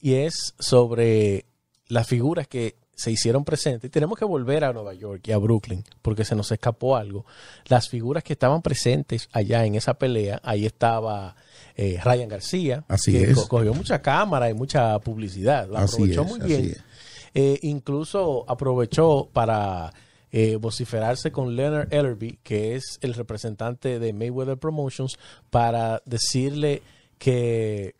y 0.00 0.14
es 0.14 0.54
sobre 0.58 1.44
las 1.88 2.06
figuras 2.06 2.48
que 2.48 2.76
se 2.94 3.10
hicieron 3.10 3.44
presentes. 3.44 3.88
Y 3.88 3.90
tenemos 3.90 4.18
que 4.18 4.24
volver 4.24 4.64
a 4.64 4.72
Nueva 4.72 4.94
York 4.94 5.22
y 5.26 5.32
a 5.32 5.38
Brooklyn, 5.38 5.84
porque 6.02 6.24
se 6.24 6.34
nos 6.34 6.52
escapó 6.52 6.96
algo. 6.96 7.24
Las 7.66 7.88
figuras 7.88 8.22
que 8.22 8.34
estaban 8.34 8.62
presentes 8.62 9.28
allá 9.32 9.64
en 9.64 9.74
esa 9.74 9.94
pelea, 9.94 10.40
ahí 10.42 10.66
estaba 10.66 11.34
eh, 11.76 11.98
Ryan 12.02 12.28
García, 12.28 12.84
Así 12.88 13.12
que 13.12 13.30
es. 13.30 13.40
cogió 13.46 13.72
mucha 13.74 14.02
cámara 14.02 14.50
y 14.50 14.54
mucha 14.54 14.98
publicidad, 15.00 15.68
la 15.68 15.80
Así 15.80 15.94
aprovechó 15.96 16.22
es, 16.22 16.28
muy 16.28 16.40
bien. 16.40 16.76
Eh, 17.32 17.58
incluso 17.62 18.44
aprovechó 18.48 19.28
para 19.32 19.92
eh, 20.32 20.56
vociferarse 20.56 21.32
con 21.32 21.56
Leonard 21.56 21.92
Ellerby, 21.92 22.38
que 22.42 22.74
es 22.74 22.98
el 23.02 23.14
representante 23.14 23.98
de 23.98 24.12
Mayweather 24.12 24.58
Promotions, 24.58 25.18
para 25.50 26.02
decirle 26.04 26.82
que, 27.18 27.94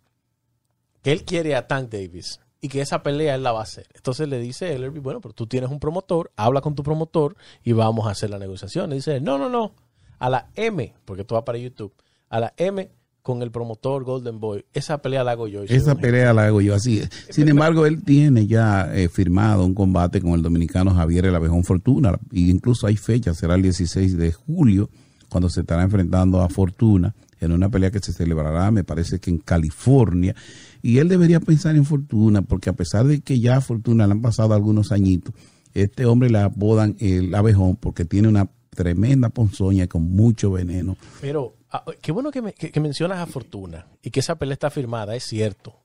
que 1.03 1.13
él 1.13 1.25
quiere 1.25 1.57
a 1.57 1.67
Tank 1.67 1.91
Davis 1.91 2.41
y 2.61 2.69
que 2.69 2.81
esa 2.81 3.03
pelea 3.03 3.35
él 3.35 3.43
la 3.43 3.53
va 3.53 3.61
a 3.61 3.65
hacer. 3.65 3.87
Entonces 3.95 4.29
le 4.29 4.39
dice 4.39 4.75
Ellerby, 4.75 5.01
bueno, 5.01 5.21
pero 5.21 5.35
tú 5.35 5.47
tienes 5.47 5.71
un 5.71 5.81
promotor, 5.81 6.31
habla 6.37 6.61
con 6.61 6.75
tu 6.75 6.83
promotor 6.83 7.37
y 7.65 7.73
vamos 7.73 8.07
a 8.07 8.11
hacer 8.11 8.31
la 8.31 8.39
negociación. 8.39 8.93
Y 8.93 8.97
dice, 8.97 9.21
no, 9.21 9.39
no, 9.39 9.49
no, 9.49 9.75
a 10.19 10.31
la 10.31 10.51
M, 10.55 10.95
porque 11.05 11.25
tú 11.25 11.35
vas 11.35 11.45
para 11.45 11.59
YouTube, 11.59 11.93
a 12.29 12.41
la 12.41 12.55
M 12.57 12.91
con 13.23 13.43
el 13.43 13.51
promotor 13.51 14.05
Golden 14.05 14.41
Boy, 14.41 14.65
esa 14.73 14.99
pelea 15.03 15.25
la 15.25 15.33
hago 15.33 15.47
yo. 15.47 15.65
Y 15.65 15.67
Esa 15.69 15.95
pelea 15.95 16.33
la 16.33 16.47
hago 16.47 16.61
yo 16.61 16.75
así. 16.75 16.99
es. 16.99 17.11
Sin 17.31 17.49
embargo, 17.49 17.87
él 17.87 18.03
tiene 18.03 18.47
ya 18.47 18.91
eh, 18.95 19.09
firmado 19.09 19.65
un 19.65 19.75
combate 19.75 20.21
con 20.21 20.33
el 20.33 20.43
dominicano 20.43 20.95
Javier 20.95 21.27
El 21.27 21.35
Abejón 21.35 21.65
Fortuna. 21.65 22.19
E 22.33 22.41
incluso 22.41 22.87
hay 22.87 22.97
fecha, 22.97 23.35
será 23.35 23.55
el 23.55 23.63
16 23.63 24.17
de 24.17 24.33
julio, 24.33 24.91
cuando 25.29 25.49
se 25.49 25.61
estará 25.61 25.83
enfrentando 25.83 26.41
a 26.41 26.49
Fortuna 26.49 27.15
en 27.41 27.53
una 27.53 27.71
pelea 27.71 27.91
que 27.91 28.01
se 28.01 28.13
celebrará, 28.13 28.71
me 28.71 28.85
parece 28.85 29.19
que 29.19 29.31
en 29.31 29.39
California. 29.39 30.35
Y 30.83 30.99
él 30.99 31.09
debería 31.09 31.41
pensar 31.41 31.75
en 31.77 31.85
Fortuna, 31.85 32.43
porque 32.43 32.71
a 32.71 32.75
pesar 32.75 33.07
de 33.07 33.21
que 33.21 33.41
ya 33.41 33.57
a 33.57 33.61
Fortuna 33.61 34.07
le 34.07 34.13
han 34.13 34.21
pasado 34.23 34.55
algunos 34.55 34.93
añitos, 34.93 35.35
este 35.73 36.05
hombre 36.05 36.31
le 36.31 36.39
apodan 36.39 36.97
el 36.99 37.35
abejón 37.35 37.77
porque 37.77 38.05
tiene 38.05 38.29
una 38.29 38.51
tremenda 38.71 39.31
ponzoña 39.31 39.87
con 39.87 40.03
mucho 40.03 40.51
veneno. 40.51 40.97
Pero 41.21 41.55
ah, 41.71 41.85
qué 42.01 42.13
bueno 42.13 42.31
que, 42.31 42.53
que, 42.53 42.81
mencionas 42.81 43.19
a 43.19 43.27
Fortuna 43.27 43.87
y 44.03 44.11
que 44.11 44.21
esa 44.21 44.37
pelea 44.37 44.55
está 44.55 44.71
firmada, 44.71 45.15
es 45.17 45.25
cierto. 45.25 45.81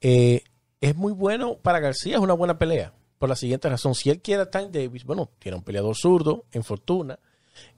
Eh, 0.00 0.42
es 0.80 0.96
muy 0.96 1.12
bueno 1.12 1.58
para 1.58 1.80
García, 1.80 2.16
es 2.16 2.20
una 2.20 2.34
buena 2.34 2.58
pelea. 2.58 2.92
Por 3.18 3.28
la 3.28 3.36
siguiente 3.36 3.68
razón, 3.68 3.94
si 3.94 4.10
él 4.10 4.20
quiere 4.20 4.42
a 4.42 4.50
Tank 4.50 4.70
Davis, 4.70 5.04
bueno, 5.04 5.30
tiene 5.38 5.58
un 5.58 5.64
peleador 5.64 5.96
zurdo 5.96 6.44
en 6.52 6.62
Fortuna 6.62 7.18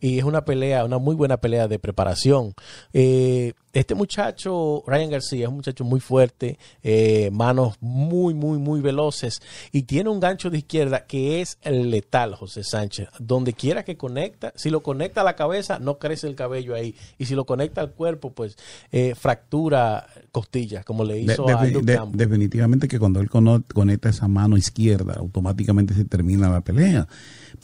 y 0.01 0.19
es 0.19 0.25
una 0.25 0.45
pelea, 0.45 0.85
una 0.85 0.99
muy 0.99 1.15
buena 1.15 1.37
pelea 1.37 1.69
de 1.69 1.79
preparación. 1.79 2.55
Eh, 2.93 3.53
este 3.73 3.95
muchacho, 3.95 4.83
Ryan 4.87 5.11
García, 5.11 5.45
es 5.45 5.49
un 5.49 5.57
muchacho 5.57 5.85
muy 5.85 6.01
fuerte, 6.01 6.59
eh, 6.83 7.31
manos 7.33 7.77
muy, 7.81 8.35
muy, 8.35 8.59
muy 8.59 8.81
veloces 8.81 9.41
y 9.71 9.83
tiene 9.83 10.11
un 10.11 10.19
gancho 10.19 10.51
de 10.51 10.59
izquierda 10.59 11.07
que 11.07 11.41
es 11.41 11.59
el 11.63 11.91
letal, 11.91 12.35
José 12.35 12.65
Sánchez. 12.65 13.09
Donde 13.21 13.53
quiera 13.53 13.85
que 13.85 13.97
conecta, 13.97 14.53
si 14.57 14.71
lo 14.71 14.81
conecta 14.81 15.21
a 15.21 15.25
la 15.25 15.37
cabeza, 15.37 15.79
no 15.79 15.99
crece 15.99 16.27
el 16.27 16.35
cabello 16.35 16.75
ahí. 16.75 16.97
Y 17.19 17.27
si 17.27 17.35
lo 17.35 17.45
conecta 17.45 17.81
al 17.81 17.93
cuerpo, 17.93 18.33
pues 18.33 18.57
eh, 18.91 19.15
fractura 19.15 20.07
costillas, 20.33 20.85
como 20.85 21.05
le 21.05 21.21
hizo 21.21 21.49
a 21.49 21.65
Definitivamente 22.13 22.89
que 22.89 22.99
cuando 22.99 23.21
él 23.21 23.29
conecta 23.29 24.09
esa 24.09 24.27
mano 24.27 24.57
izquierda, 24.57 25.15
automáticamente 25.15 25.95
se 25.95 26.05
termina 26.05 26.49
la 26.49 26.61
pelea. 26.61 27.07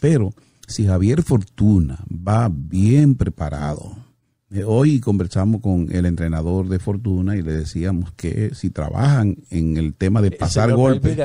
Pero 0.00 0.32
si 0.66 0.86
Javier 0.86 1.22
Fortuna 1.22 2.04
va 2.10 2.50
bien 2.52 3.14
preparado, 3.14 3.96
eh, 4.50 4.64
hoy 4.64 5.00
conversamos 5.00 5.60
con 5.60 5.88
el 5.90 6.06
entrenador 6.06 6.68
de 6.68 6.78
Fortuna 6.78 7.36
y 7.36 7.42
le 7.42 7.52
decíamos 7.52 8.12
que 8.12 8.54
si 8.54 8.70
trabajan 8.70 9.36
en 9.50 9.76
el 9.76 9.94
tema 9.94 10.22
de 10.22 10.30
pasar 10.30 10.72
golpes 10.72 11.18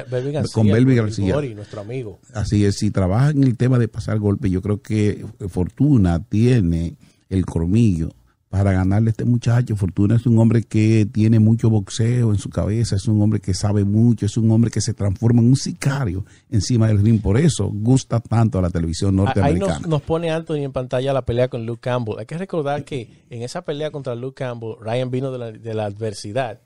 con 0.53 0.67
Belvi 0.67 0.95
García, 0.95 1.36
nuestro 1.55 1.81
amigo. 1.81 2.19
Así 2.33 2.65
es, 2.65 2.77
si 2.77 2.91
trabajan 2.91 3.38
en 3.38 3.43
el 3.43 3.57
tema 3.57 3.77
de 3.79 3.88
pasar 3.88 4.19
golpes, 4.19 4.51
yo 4.51 4.62
creo 4.62 4.81
que 4.81 5.25
Fortuna 5.50 6.24
tiene 6.24 6.95
el 7.29 7.45
cormillo 7.45 8.13
para 8.51 8.74
ganarle 8.74 9.10
a 9.10 9.12
este 9.12 9.24
muchacho. 9.24 9.77
Fortuna 9.77 10.17
es 10.17 10.25
un 10.25 10.38
hombre 10.38 10.62
que 10.63 11.08
tiene 11.10 11.39
mucho 11.39 11.70
boxeo 11.70 12.31
en 12.31 12.38
su 12.38 12.50
cabeza, 12.50 12.98
es 12.98 13.08
un 13.08 13.22
hombre 13.22 13.39
que 13.39 13.53
sabe 13.53 13.86
mucho, 13.86 14.25
es 14.25 14.36
un 14.36 14.51
hombre 14.51 14.70
que 14.70 14.81
se 14.81 14.93
transforma 14.93 15.41
en 15.41 15.48
un 15.48 15.55
sicario 15.55 16.25
encima 16.50 16.89
del 16.89 17.01
ring. 17.01 17.22
Por 17.22 17.38
eso 17.38 17.72
gusta 17.74 18.20
tanto 18.20 18.60
a 18.60 18.62
la 18.62 18.70
televisión 18.70 19.15
norteamericana. 19.15 19.77
Ahí 19.77 19.89
nos, 19.89 20.01
pone 20.01 20.31
Anthony 20.31 20.65
en 20.65 20.74
pantalla 20.74 21.13
la 21.13 21.24
pelea 21.24 21.48
con 21.48 21.65
Luke 21.65 21.79
Campbell. 21.79 22.20
Hay 22.20 22.25
que 22.25 22.38
recordar 22.38 22.84
que 22.84 23.24
en 23.29 23.41
esa 23.41 23.62
pelea 23.62 23.89
contra 23.89 24.15
Luke 24.15 24.36
Campbell, 24.36 24.75
Ryan 24.81 25.10
vino 25.10 25.31
de 25.31 25.74
la, 25.74 25.86
adversidad 25.86 26.60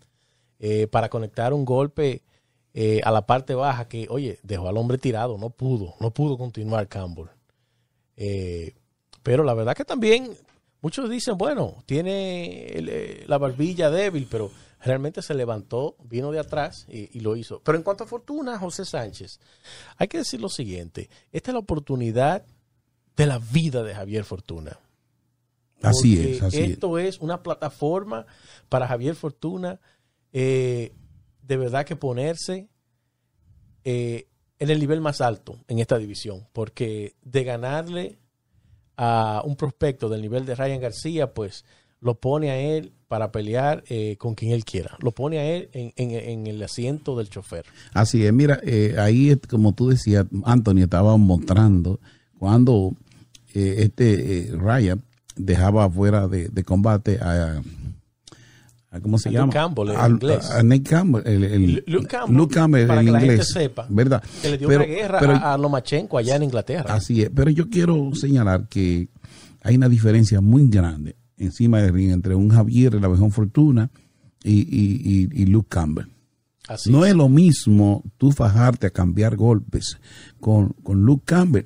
eh, 0.57 0.87
para 0.87 1.09
conectar 1.09 1.53
un 1.53 1.65
golpe 1.65 2.23
eh, 2.73 2.99
a 3.03 3.11
la 3.11 3.27
parte 3.27 3.53
baja 3.53 3.87
que, 3.87 4.07
oye, 4.09 4.39
dejó 4.41 4.67
al 4.67 4.77
hombre 4.77 4.97
tirado, 4.97 5.37
no 5.37 5.51
pudo, 5.51 5.93
no 5.99 6.09
pudo 6.09 6.35
continuar 6.35 6.87
Campbell. 6.87 7.27
Eh, 8.17 8.73
pero 9.21 9.43
la 9.43 9.53
verdad 9.53 9.75
que 9.75 9.85
también 9.85 10.31
Muchos 10.85 11.09
dicen, 11.09 11.35
bueno, 11.35 11.81
tiene 11.87 12.67
eh, 12.67 13.23
la 13.25 13.39
barbilla 13.39 13.89
débil, 13.89 14.27
pero 14.29 14.51
realmente 14.83 15.23
se 15.23 15.33
levantó, 15.33 15.95
vino 16.03 16.31
de 16.31 16.37
atrás 16.37 16.85
y, 16.87 17.21
lo 17.21 17.35
hizo. 17.35 17.59
Pero 17.63 17.79
en 17.79 17.83
cuanto 17.83 18.03
a 18.03 18.07
fortuna, 18.07 18.59
José 18.59 18.85
Sánchez, 18.85 19.39
hay 19.97 20.07
que 20.07 20.19
decir 20.19 20.39
lo 20.39 20.47
siguiente, 20.47 21.09
esta 21.31 21.49
es 21.49 21.53
la 21.53 21.59
oportunidad 21.61 22.45
de 23.15 23.25
la 23.25 23.39
vida 23.39 23.81
de 23.81 23.95
Javier 23.95 24.25
Fortuna. 24.25 24.79
Así 25.81 26.21
es, 26.21 26.43
así 26.43 26.61
esto 26.61 26.99
es. 26.99 27.17
una 27.19 27.41
plataforma 27.41 28.27
para 28.69 28.87
Javier 28.87 29.15
Fortuna 29.15 29.79
eh, 30.33 30.93
de 31.41 31.57
verdad 31.57 31.83
que 31.83 31.95
ponerse 31.95 32.69
eh, 33.85 34.27
en 34.59 34.69
el 34.69 34.79
nivel 34.79 35.01
más 35.01 35.19
alto 35.19 35.57
en 35.67 35.79
esta 35.79 35.97
división, 35.97 36.47
porque 36.53 37.15
de 37.23 37.43
ganarle 37.43 38.19
a 38.97 39.41
un 39.45 39.55
prospecto 39.55 40.09
del 40.09 40.21
nivel 40.21 40.45
de 40.45 40.55
Ryan 40.55 40.81
García, 40.81 41.33
pues 41.33 41.65
lo 42.01 42.15
pone 42.15 42.51
a 42.51 42.59
él 42.59 42.93
para 43.07 43.31
pelear 43.31 43.83
eh, 43.87 44.15
con 44.17 44.35
quien 44.35 44.51
él 44.51 44.65
quiera. 44.65 44.97
Lo 45.01 45.11
pone 45.11 45.39
a 45.39 45.45
él 45.45 45.69
en, 45.73 46.47
el 46.47 46.61
asiento 46.61 47.17
del 47.17 47.29
chofer. 47.29 47.65
Así 47.93 48.25
es, 48.25 48.33
mira, 48.33 48.59
eh, 48.63 48.95
ahí 48.97 49.35
como 49.49 49.73
tú 49.73 49.89
decías, 49.89 50.25
Anthony 50.43 50.79
estaba 50.83 51.17
mostrando 51.17 51.99
cuando 52.37 52.93
eh, 53.53 53.75
este 53.79 54.49
Ryan 54.53 55.01
dejaba 55.35 55.89
fuera 55.89 56.27
de, 56.27 56.49
de 56.49 56.63
combate 56.63 57.17
a 57.21 57.61
¿cómo 59.01 59.17
se 59.17 59.31
llama? 59.31 59.51
Campbell, 59.51 59.89
en 59.89 60.11
inglés. 60.11 60.49
A 60.51 60.63
Nick 60.63 60.89
Campbell, 60.89 61.21
el, 61.25 61.83
Luke 61.87 62.53
Campbell, 62.53 62.87
para 62.87 63.03
que 63.03 63.11
la 63.11 63.19
gente 63.19 63.43
sepa, 63.43 63.85
¿verdad? 63.89 64.23
Que 64.41 64.51
le 64.51 64.57
dio 64.57 64.67
una 64.67 64.83
guerra 64.83 65.53
a, 65.53 65.57
Lomachenko 65.57 66.17
allá 66.17 66.35
en 66.35 66.43
Inglaterra. 66.43 66.93
Así 66.93 67.21
es, 67.21 67.29
pero 67.33 67.49
yo 67.51 67.69
quiero 67.69 68.13
señalar 68.13 68.67
que 68.67 69.09
hay 69.61 69.75
una 69.75 69.89
diferencia 69.89 70.41
muy 70.41 70.67
grande 70.67 71.15
encima 71.37 71.81
del 71.81 71.93
ring 71.93 72.11
entre 72.11 72.35
un 72.35 72.49
Javier 72.49 72.93
de 72.93 72.99
la 72.99 73.07
Vejón 73.07 73.31
Fortuna 73.31 73.89
y, 74.43 74.61
y, 74.61 75.29
y, 75.31 75.45
Luke 75.47 75.67
Campbell. 75.69 76.05
Así 76.67 76.91
no 76.91 77.05
es. 77.05 77.15
lo 77.15 77.29
mismo 77.29 78.03
tú 78.17 78.31
fajarte 78.31 78.87
a 78.87 78.89
cambiar 78.91 79.35
golpes 79.35 79.99
con, 80.39 80.69
con 80.83 81.01
Luke 81.01 81.23
Campbell 81.25 81.65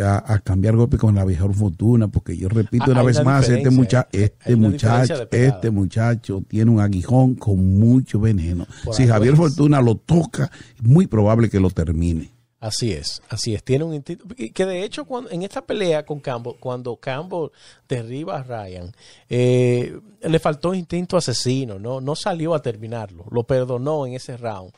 a, 0.00 0.38
cambiar 0.40 0.76
golpe 0.76 0.96
con 0.96 1.14
la 1.14 1.24
mejor 1.24 1.54
fortuna, 1.54 2.08
porque 2.08 2.36
yo 2.36 2.48
repito 2.48 2.84
ah, 2.88 2.90
una 2.92 3.02
vez 3.02 3.22
más, 3.22 3.48
este, 3.48 3.70
mucha, 3.70 4.08
este 4.12 4.56
muchacho, 4.56 5.28
este 5.30 5.70
muchacho 5.70 6.42
tiene 6.48 6.70
un 6.70 6.80
aguijón 6.80 7.34
con 7.34 7.78
mucho 7.78 8.20
veneno. 8.20 8.66
si 8.92 9.06
Javier 9.06 9.36
Fortuna 9.36 9.80
lo 9.82 9.96
toca, 9.96 10.50
es 10.76 10.82
muy 10.82 11.06
probable 11.06 11.50
que 11.50 11.60
lo 11.60 11.70
termine. 11.70 12.32
Así 12.62 12.92
es, 12.92 13.20
así 13.28 13.54
es. 13.54 13.64
Tiene 13.64 13.82
un 13.82 13.92
instinto. 13.92 14.24
Que 14.54 14.64
de 14.64 14.84
hecho, 14.84 15.04
cuando, 15.04 15.28
en 15.32 15.42
esta 15.42 15.66
pelea 15.66 16.06
con 16.06 16.20
Campbell, 16.20 16.54
cuando 16.60 16.94
Campbell 16.94 17.48
derriba 17.88 18.38
a 18.38 18.42
Ryan, 18.44 18.92
eh, 19.28 19.98
le 20.20 20.38
faltó 20.38 20.72
instinto 20.72 21.16
asesino, 21.16 21.80
¿no? 21.80 22.00
No 22.00 22.14
salió 22.14 22.54
a 22.54 22.62
terminarlo, 22.62 23.24
lo 23.32 23.42
perdonó 23.42 24.06
en 24.06 24.14
ese 24.14 24.36
round. 24.36 24.72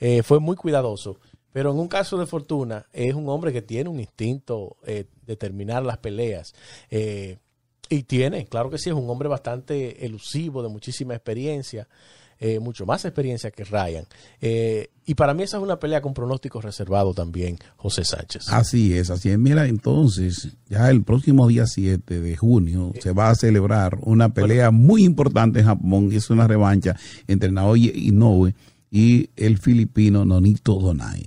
Eh, 0.00 0.22
fue 0.22 0.40
muy 0.40 0.56
cuidadoso. 0.56 1.18
Pero 1.52 1.72
en 1.72 1.78
un 1.78 1.88
caso 1.88 2.18
de 2.18 2.26
fortuna, 2.26 2.86
es 2.92 3.14
un 3.14 3.28
hombre 3.28 3.52
que 3.52 3.62
tiene 3.62 3.88
un 3.88 4.00
instinto 4.00 4.76
eh, 4.86 5.06
de 5.26 5.36
terminar 5.36 5.82
las 5.82 5.98
peleas. 5.98 6.54
Eh, 6.90 7.38
y 7.88 8.02
tiene, 8.02 8.44
claro 8.44 8.68
que 8.68 8.78
sí, 8.78 8.90
es 8.90 8.96
un 8.96 9.08
hombre 9.08 9.28
bastante 9.28 10.04
elusivo, 10.04 10.62
de 10.62 10.68
muchísima 10.68 11.14
experiencia, 11.14 11.88
eh, 12.38 12.60
mucho 12.60 12.84
más 12.84 13.04
experiencia 13.06 13.50
que 13.50 13.64
Ryan. 13.64 14.06
y 14.40 15.14
para 15.14 15.32
mí 15.32 15.42
esa 15.42 15.56
es 15.56 15.62
una 15.62 15.80
pelea 15.80 16.02
con 16.02 16.12
pronóstico 16.12 16.60
reservado 16.60 17.14
también, 17.14 17.58
José 17.76 18.04
Sánchez. 18.04 18.44
Así 18.50 18.96
es, 18.96 19.08
así 19.08 19.30
es. 19.30 19.38
Mira, 19.38 19.66
entonces, 19.66 20.50
ya 20.68 20.90
el 20.90 21.02
próximo 21.02 21.48
día 21.48 21.66
7 21.66 22.20
de 22.20 22.36
junio 22.36 22.92
se 23.00 23.12
va 23.12 23.30
a 23.30 23.34
celebrar 23.34 23.98
una 24.02 24.28
pelea 24.28 24.70
muy 24.70 25.02
importante 25.02 25.60
en 25.60 25.66
Japón, 25.66 26.10
y 26.12 26.16
es 26.16 26.28
una 26.28 26.46
revancha 26.46 26.94
entre 27.26 27.50
Naoya 27.50 27.90
Inoue 27.94 28.54
y 28.90 29.30
el 29.34 29.58
filipino 29.58 30.26
Nonito 30.26 30.74
Donai. 30.74 31.24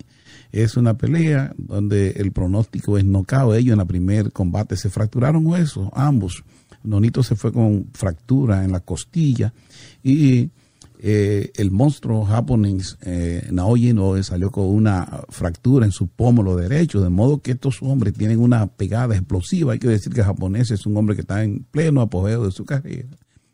Es 0.52 0.78
una 0.78 0.98
pelea 0.98 1.54
donde 1.58 2.12
el 2.12 2.32
pronóstico 2.32 2.98
es 2.98 3.06
nocao. 3.06 3.54
Ellos 3.54 3.74
en 3.74 3.82
el 3.82 3.88
primer 3.88 4.32
combate 4.32 4.76
se 4.76 4.90
fracturaron 4.90 5.46
huesos, 5.46 5.90
ambos. 5.94 6.44
Nonito 6.84 7.24
se 7.24 7.36
fue 7.36 7.54
con 7.54 7.88
fractura 7.94 8.64
en 8.64 8.72
la 8.72 8.80
costilla 8.80 9.54
y 10.04 10.50
eh, 11.04 11.52
el 11.56 11.72
monstruo 11.72 12.26
japonés 12.26 12.98
eh, 13.02 13.48
Naoya 13.52 13.90
Inoue 13.90 14.24
salió 14.24 14.52
con 14.52 14.66
una 14.66 15.24
fractura 15.30 15.86
en 15.86 15.92
su 15.92 16.08
pómulo 16.08 16.56
derecho, 16.56 17.02
de 17.02 17.10
modo 17.10 17.42
que 17.42 17.52
estos 17.52 17.82
hombres 17.82 18.14
tienen 18.14 18.40
una 18.40 18.68
pegada 18.68 19.16
explosiva. 19.16 19.74
Hay 19.74 19.80
que 19.80 19.88
decir 19.88 20.14
que 20.14 20.22
el 20.22 20.28
japonés 20.28 20.72
es 20.72 20.86
un 20.86 20.98
hombre 20.98 21.16
que 21.16 21.22
está 21.22 21.44
en 21.44 21.66
pleno 21.72 22.02
apogeo 22.02 22.46
de 22.46 22.52
su 22.52 22.66
carrera 22.66 23.10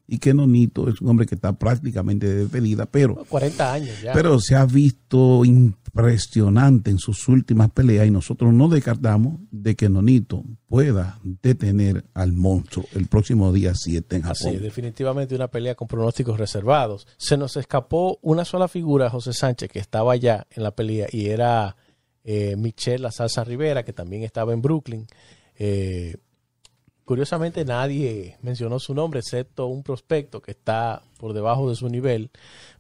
y 0.07 0.19
que 0.19 0.33
Nonito 0.33 0.87
es 0.89 1.01
un 1.01 1.09
hombre 1.09 1.25
que 1.25 1.35
está 1.35 1.51
prácticamente 1.53 2.33
despedida, 2.33 2.85
pero 2.85 3.15
40 3.27 3.73
años 3.73 4.01
ya. 4.01 4.13
Pero 4.13 4.39
se 4.39 4.55
ha 4.55 4.65
visto 4.65 5.43
impresionante 5.43 6.91
en 6.91 6.97
sus 6.97 7.27
últimas 7.27 7.71
peleas 7.71 8.07
y 8.07 8.11
nosotros 8.11 8.53
no 8.53 8.69
descartamos 8.69 9.41
de 9.51 9.75
que 9.75 9.89
Nonito 9.89 10.45
pueda 10.69 11.19
detener 11.23 12.05
al 12.13 12.31
monstruo 12.31 12.85
el 12.93 13.07
próximo 13.07 13.51
día 13.51 13.73
7 13.75 14.15
en 14.15 14.21
Japón. 14.21 14.47
Así, 14.47 14.57
definitivamente 14.57 15.35
una 15.35 15.49
pelea 15.49 15.75
con 15.75 15.89
pronósticos 15.89 16.39
reservados. 16.39 17.05
Se 17.17 17.35
nos 17.35 17.57
escapó 17.57 18.17
una 18.21 18.45
sola 18.45 18.69
figura, 18.69 19.09
José 19.09 19.33
Sánchez, 19.33 19.69
que 19.69 19.79
estaba 19.79 20.13
allá 20.13 20.47
en 20.51 20.63
la 20.63 20.71
pelea 20.71 21.07
y 21.11 21.27
era 21.27 21.75
eh, 22.23 22.55
Michelle 22.55 22.99
La 22.99 23.11
Salsa 23.11 23.43
Rivera, 23.43 23.83
que 23.83 23.93
también 23.93 24.23
estaba 24.23 24.53
en 24.53 24.61
Brooklyn. 24.61 25.05
Eh, 25.59 26.15
Curiosamente 27.07 27.63
nadie 27.63 28.35
mencionó 28.41 28.79
su 28.79 28.93
nombre, 28.93 29.21
excepto 29.21 29.67
un 29.67 29.81
prospecto 29.81 30.41
que 30.41 30.51
está 30.51 31.01
por 31.17 31.31
debajo 31.31 31.69
de 31.69 31.75
su 31.77 31.87
nivel, 31.87 32.31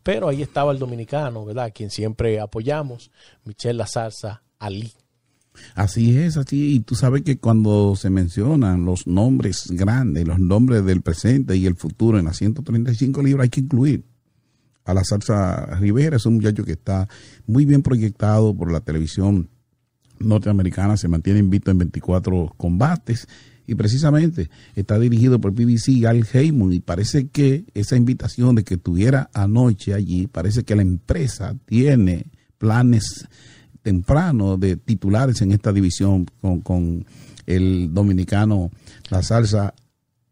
pero 0.03 0.27
ahí 0.27 0.41
estaba 0.41 0.73
el 0.73 0.79
dominicano, 0.79 1.45
¿verdad? 1.45 1.71
Quien 1.73 1.89
siempre 1.89 2.41
apoyamos, 2.41 3.09
Michelle 3.45 3.75
La 3.75 3.87
Salsa 3.87 4.43
Ali. 4.59 4.91
Así 5.75 6.17
es, 6.17 6.35
así. 6.35 6.75
Y 6.75 6.79
tú 6.81 6.93
sabes 6.93 7.21
que 7.21 7.37
cuando 7.37 7.95
se 7.95 8.09
mencionan 8.09 8.83
los 8.83 9.07
nombres 9.07 9.69
grandes, 9.69 10.27
los 10.27 10.39
nombres 10.39 10.83
del 10.83 11.01
presente 11.01 11.55
y 11.55 11.65
el 11.65 11.77
futuro 11.77 12.19
en 12.19 12.25
las 12.25 12.35
135 12.35 13.21
libras, 13.21 13.45
hay 13.45 13.49
que 13.49 13.61
incluir 13.61 14.03
a 14.83 14.93
la 14.93 15.05
salsa 15.05 15.67
Rivera. 15.77 16.17
Es 16.17 16.25
un 16.25 16.35
muchacho 16.35 16.65
que 16.65 16.73
está 16.73 17.07
muy 17.45 17.63
bien 17.63 17.81
proyectado 17.81 18.53
por 18.53 18.73
la 18.73 18.81
televisión 18.81 19.49
norteamericana, 20.19 20.97
se 20.97 21.07
mantiene 21.07 21.39
invicto 21.39 21.71
en 21.71 21.77
24 21.77 22.55
combates 22.57 23.25
y 23.67 23.75
precisamente 23.75 24.49
está 24.75 24.97
dirigido 24.97 25.39
por 25.39 25.51
BBC 25.51 26.05
Al 26.07 26.25
Heyman 26.31 26.71
y 26.71 26.79
parece 26.79 27.27
que 27.27 27.65
esa 27.73 27.97
invitación 27.97 28.55
de 28.55 28.63
que 28.63 28.75
estuviera 28.75 29.29
anoche 29.33 29.93
allí, 29.93 30.27
parece 30.27 30.63
que 30.63 30.75
la 30.75 30.81
empresa 30.81 31.53
tiene 31.65 32.27
planes 32.57 33.27
temprano 33.83 34.57
de 34.57 34.77
titulares 34.77 35.41
en 35.41 35.51
esta 35.51 35.73
división 35.73 36.25
con, 36.63 37.05
el 37.45 37.93
dominicano, 37.93 38.71
la 39.09 39.21
salsa 39.21 39.73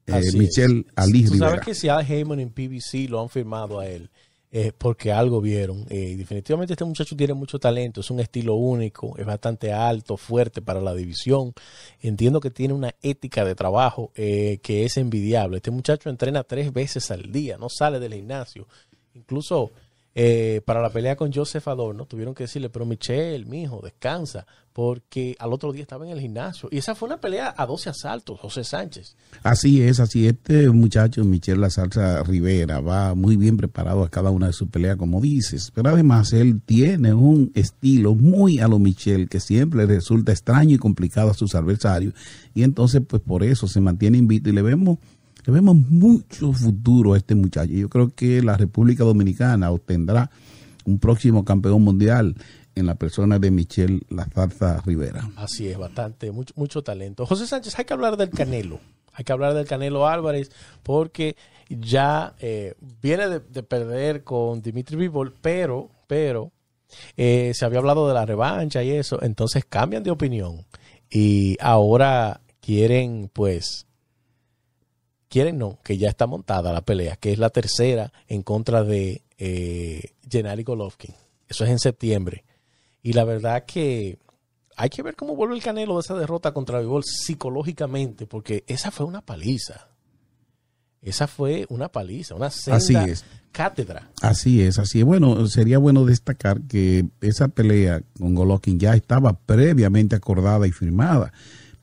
eh, 0.06 0.22
Michelle 0.38 0.86
Ali 0.96 1.24
Tú 1.24 1.38
sabes 1.38 1.62
que 1.62 1.74
si 1.74 1.88
Al 1.88 2.06
Heyman 2.06 2.39
en 2.39 2.50
PBC 2.50 3.10
lo 3.10 3.22
han 3.22 3.30
firmado 3.30 3.80
a 3.80 3.88
él, 3.88 4.10
es 4.56 4.72
porque 4.72 5.12
algo 5.12 5.42
vieron. 5.42 5.86
Eh, 5.90 6.16
definitivamente 6.16 6.72
este 6.72 6.86
muchacho 6.86 7.14
tiene 7.18 7.34
mucho 7.34 7.60
talento, 7.60 8.00
es 8.00 8.10
un 8.10 8.22
estilo 8.22 8.56
único, 8.56 9.18
es 9.18 9.26
bastante 9.26 9.74
alto, 9.74 10.16
fuerte 10.16 10.62
para 10.62 10.80
la 10.80 10.94
división. 10.94 11.54
Entiendo 12.00 12.40
que 12.40 12.52
tiene 12.52 12.74
una 12.74 12.96
ética 13.02 13.44
de 13.44 13.54
trabajo 13.54 14.14
eh, 14.16 14.60
que 14.64 14.86
es 14.86 14.96
envidiable. 14.96 15.58
Este 15.58 15.72
muchacho 15.72 16.10
entrena 16.10 16.46
tres 16.46 16.72
veces 16.72 17.12
al 17.12 17.34
día, 17.34 17.58
no 17.58 17.68
sale 17.68 18.00
del 18.00 18.14
gimnasio. 18.14 18.66
Incluso 19.14 19.72
eh, 20.14 20.62
para 20.64 20.82
la 20.82 20.90
pelea 20.90 21.18
con 21.18 21.34
Joseph 21.34 21.68
Adorno, 21.68 22.06
tuvieron 22.06 22.34
que 22.34 22.46
decirle, 22.46 22.70
pero 22.70 22.86
Michelle, 22.86 23.44
mijo, 23.44 23.82
descansa, 23.84 24.48
porque 24.75 25.38
al 25.39 25.53
otro 25.53 25.72
día 25.72 25.84
estaba 25.84 26.05
en 26.05 26.12
el 26.12 26.20
gimnasio. 26.20 26.67
Y 26.70 26.79
esa 26.79 26.96
fue 26.96 27.08
una 27.08 27.22
pelea 27.22 27.55
a 27.55 27.65
12 27.65 27.91
asaltos, 27.91 28.38
José 28.41 28.65
Sánchez. 28.65 29.15
Así 29.41 29.82
es, 29.82 30.01
así 30.01 30.27
Este 30.27 30.70
muchacho, 30.70 31.24
Michelle 31.24 31.62
La 31.62 31.70
Salsa 31.70 32.22
Rivera, 32.24 32.82
va 32.82 33.15
muy 33.15 33.38
bien 33.38 33.55
preparado 33.55 34.03
a 34.03 34.10
cada 34.10 34.32
una 34.32 34.48
de 34.48 34.53
sus 34.53 34.67
peleas, 34.67 34.98
como 34.98 35.22
dices. 35.22 35.72
Pero 35.74 35.91
además, 35.91 36.34
él 36.34 36.60
tiene 36.65 37.13
un 37.13 37.53
estilo 37.55 38.15
muy 38.15 38.60
a 38.60 38.67
lo 38.67 38.77
Michelle, 38.77 39.27
que 39.27 39.39
siempre 39.39 39.86
resulta 39.86 40.34
extraño 40.34 40.75
y 40.75 40.77
complicado 40.77 41.32
a 41.32 41.36
sus 41.36 41.55
adversarios. 41.55 42.13
Y 42.53 42.63
entonces, 42.63 43.01
pues 43.08 43.22
por 43.22 43.46
eso 43.46 43.70
se 43.70 43.79
mantiene 43.79 44.17
invito 44.17 44.50
y 44.50 44.51
le 44.51 44.62
vemos 44.62 44.98
le 45.46 45.53
vemos 45.53 45.77
mucho 45.77 46.51
futuro 46.51 47.13
a 47.13 47.17
este 47.17 47.34
muchacho. 47.34 47.72
Yo 47.72 47.88
creo 47.88 48.13
que 48.13 48.41
la 48.41 48.58
República 48.58 49.05
Dominicana 49.05 49.72
obtendrá 49.72 50.32
un 50.84 51.00
próximo 51.00 51.46
campeón 51.46 51.82
mundial 51.82 52.36
en 52.75 52.86
la 52.86 52.96
persona 52.96 53.39
de 53.39 53.51
Michelle 53.51 54.01
Lazarza 54.10 54.82
Rivera. 54.86 55.29
Así 55.36 55.67
es, 55.67 55.77
bastante, 55.77 56.32
mucho, 56.32 56.53
mucho 56.58 56.84
talento. 56.84 57.25
José 57.25 57.48
Sánchez, 57.48 57.77
hay 57.79 57.86
que 57.86 57.94
hablar 57.94 58.17
del 58.17 58.29
Canelo. 58.29 58.79
Hay 59.13 59.24
que 59.24 59.32
hablar 59.32 59.53
del 59.53 59.65
Canelo 59.65 60.08
Álvarez 60.08 60.51
porque 60.84 61.38
ya 61.70 62.36
eh, 62.39 62.75
viene 63.01 63.27
de, 63.27 63.63
perder 63.63 64.24
con 64.24 64.62
Dimitri 64.62 64.98
Bivol, 64.98 65.34
pero, 65.41 65.89
pero 66.08 66.51
eh, 67.15 67.53
se 67.55 67.65
había 67.65 67.79
hablado 67.79 68.08
de 68.08 68.13
la 68.13 68.25
revancha 68.25 68.84
y 68.84 68.91
eso, 68.91 69.22
entonces 69.22 69.65
cambian 69.65 70.03
de 70.03 70.12
opinión 70.12 70.65
y 71.10 71.58
ahora 71.62 72.41
quieren 72.60 73.29
pues 73.32 73.88
quieren 75.29 75.58
no, 75.58 75.79
que 75.84 75.98
ya 75.98 76.10
está 76.10 76.27
montada 76.27 76.74
la 76.74 76.82
pelea, 76.82 77.15
que 77.15 77.32
es 77.32 77.39
la 77.39 77.50
tercera 77.50 78.12
en 78.27 78.44
contra 78.44 78.84
de 78.84 79.24
eh, 79.38 80.12
Gennady 80.29 80.63
Golovkin. 80.63 81.13
Eso 81.48 81.63
es 81.63 81.70
en 81.72 81.79
septiembre. 81.79 82.44
Y 83.06 83.14
la 83.14 83.24
verdad 83.24 83.66
que 83.68 84.18
hay 84.76 84.90
que 84.90 85.04
ver 85.04 85.16
cómo 85.16 85.36
vuelve 85.36 85.54
el 85.54 85.62
Canelo 85.62 85.94
de 85.94 86.00
esa 86.00 86.16
derrota 86.16 86.56
contra 86.56 86.80
Vivol 86.80 87.04
psicológicamente, 87.04 88.26
porque 88.26 88.64
esa 88.66 88.90
fue 88.90 89.06
una 89.06 89.22
paliza. 89.22 89.90
Esa 91.04 91.28
fue 91.28 91.68
una 91.70 91.90
paliza, 91.90 92.34
una 92.34 92.50
senda 92.50 93.06
cátedra. 93.52 94.10
Así 94.24 94.64
es, 94.64 94.80
así 94.80 95.02
es. 95.02 95.06
Bueno, 95.06 95.46
sería 95.46 95.78
bueno 95.78 96.03
destacar 96.03 96.64
que 96.64 97.06
esa 97.22 97.48
pelea 97.48 98.01
con 98.18 98.34
Golovkin 98.34 98.79
ya 98.79 98.96
estaba 98.96 99.34
previamente 99.34 100.16
acordada 100.16 100.66
y 100.66 100.72
firmada 100.72 101.32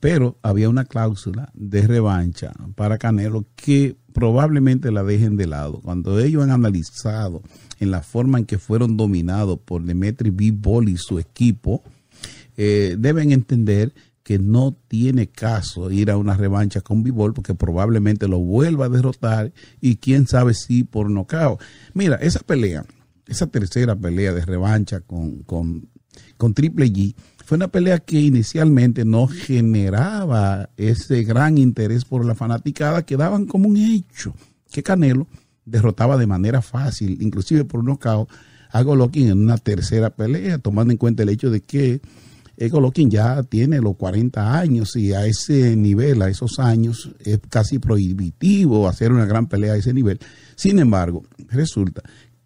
pero 0.03 0.37
había 0.41 0.67
una 0.67 0.83
cláusula 0.83 1.49
de 1.53 1.87
revancha 1.87 2.51
para 2.75 2.97
Canelo 2.97 3.45
que 3.55 3.95
probablemente 4.11 4.91
la 4.91 5.01
dejen 5.01 5.37
de 5.37 5.47
lado. 5.47 5.79
Cuando 5.79 6.19
ellos 6.19 6.43
han 6.43 6.51
analizado 6.51 7.41
en 7.79 7.89
la 7.89 8.01
forma 8.01 8.37
en 8.37 8.43
que 8.43 8.59
fueron 8.59 8.97
dominados 8.97 9.59
por 9.63 9.81
Demetri 9.81 10.29
Bivol 10.29 10.89
y 10.89 10.97
su 10.97 11.19
equipo, 11.19 11.83
eh, 12.57 12.97
deben 12.99 13.31
entender 13.31 13.93
que 14.23 14.39
no 14.39 14.75
tiene 14.89 15.27
caso 15.27 15.89
ir 15.89 16.11
a 16.11 16.17
una 16.17 16.35
revancha 16.35 16.81
con 16.81 17.01
Bivol 17.01 17.33
porque 17.33 17.55
probablemente 17.55 18.27
lo 18.27 18.39
vuelva 18.39 18.87
a 18.87 18.89
derrotar 18.89 19.53
y 19.79 19.95
quién 19.95 20.27
sabe 20.27 20.53
si 20.53 20.83
por 20.83 21.09
nocao. 21.09 21.59
Mira, 21.93 22.17
esa 22.17 22.41
pelea, 22.41 22.83
esa 23.25 23.47
tercera 23.47 23.95
pelea 23.95 24.33
de 24.33 24.43
revancha 24.43 24.99
con, 24.99 25.43
con, 25.43 25.87
con 26.35 26.53
Triple 26.53 26.91
G, 26.91 27.15
fue 27.45 27.57
una 27.57 27.67
pelea 27.67 27.99
que 27.99 28.19
inicialmente 28.19 29.05
no 29.05 29.27
generaba 29.27 30.69
ese 30.77 31.23
gran 31.23 31.57
interés 31.57 32.05
por 32.05 32.25
la 32.25 32.35
fanaticada, 32.35 33.05
que 33.05 33.17
daban 33.17 33.45
como 33.45 33.67
un 33.67 33.77
hecho 33.77 34.33
que 34.71 34.83
Canelo 34.83 35.27
derrotaba 35.65 36.17
de 36.17 36.27
manera 36.27 36.61
fácil, 36.61 37.17
inclusive 37.21 37.65
por 37.65 37.81
un 37.81 37.87
nocaut, 37.87 38.29
a 38.71 38.81
Golovkin 38.81 39.27
en 39.27 39.37
una 39.39 39.57
tercera 39.57 40.09
pelea, 40.09 40.57
tomando 40.57 40.91
en 40.91 40.97
cuenta 40.97 41.23
el 41.23 41.29
hecho 41.29 41.51
de 41.51 41.61
que 41.61 42.01
eh, 42.57 42.69
Golovkin 42.69 43.09
ya 43.09 43.43
tiene 43.43 43.79
los 43.79 43.95
40 43.97 44.57
años 44.57 44.95
y 44.95 45.13
a 45.13 45.25
ese 45.25 45.75
nivel, 45.75 46.21
a 46.21 46.29
esos 46.29 46.59
años, 46.59 47.11
es 47.19 47.39
casi 47.49 47.77
prohibitivo 47.77 48.87
hacer 48.87 49.11
una 49.11 49.25
gran 49.25 49.47
pelea 49.47 49.73
a 49.73 49.77
ese 49.77 49.93
nivel. 49.93 50.19
Sin 50.55 50.79
embargo, 50.79 51.23
resulta 51.49 52.01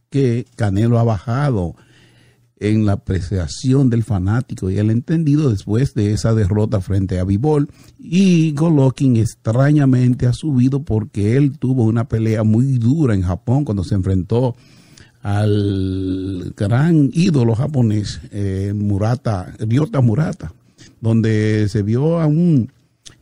que 0.10 0.46
Canelo 0.56 1.00
ha 1.00 1.04
bajado 1.04 1.76
en 2.60 2.86
la 2.86 2.94
apreciación 2.94 3.90
del 3.90 4.04
fanático 4.04 4.70
y 4.70 4.78
el 4.78 4.90
entendido 4.90 5.50
después 5.50 5.94
de 5.94 6.14
esa 6.14 6.34
derrota 6.34 6.82
frente 6.82 7.20
a 7.20 7.24
Bivol. 7.24 7.70
Y 8.00 8.52
Golovkin 8.54 9.18
extrañamente 9.18 10.26
ha 10.26 10.34
subido 10.34 10.84
porque 10.84 11.38
él 11.38 11.58
tuvo 11.60 11.84
una 11.84 12.08
pelea 12.08 12.44
muy 12.44 12.78
dura 12.78 13.14
en 13.14 13.22
Japón 13.22 13.64
cuando 13.64 13.84
se 13.84 13.96
enfrentó 13.96 14.56
al 15.22 16.54
gran 16.56 17.10
ídolo 17.14 17.54
japonés 17.54 18.22
eh, 18.32 18.74
Murata, 18.76 19.54
Ryota 19.60 20.02
Murata, 20.02 20.54
donde 21.02 21.68
se 21.70 21.84
vio 21.84 22.20
a 22.20 22.28
un 22.28 22.72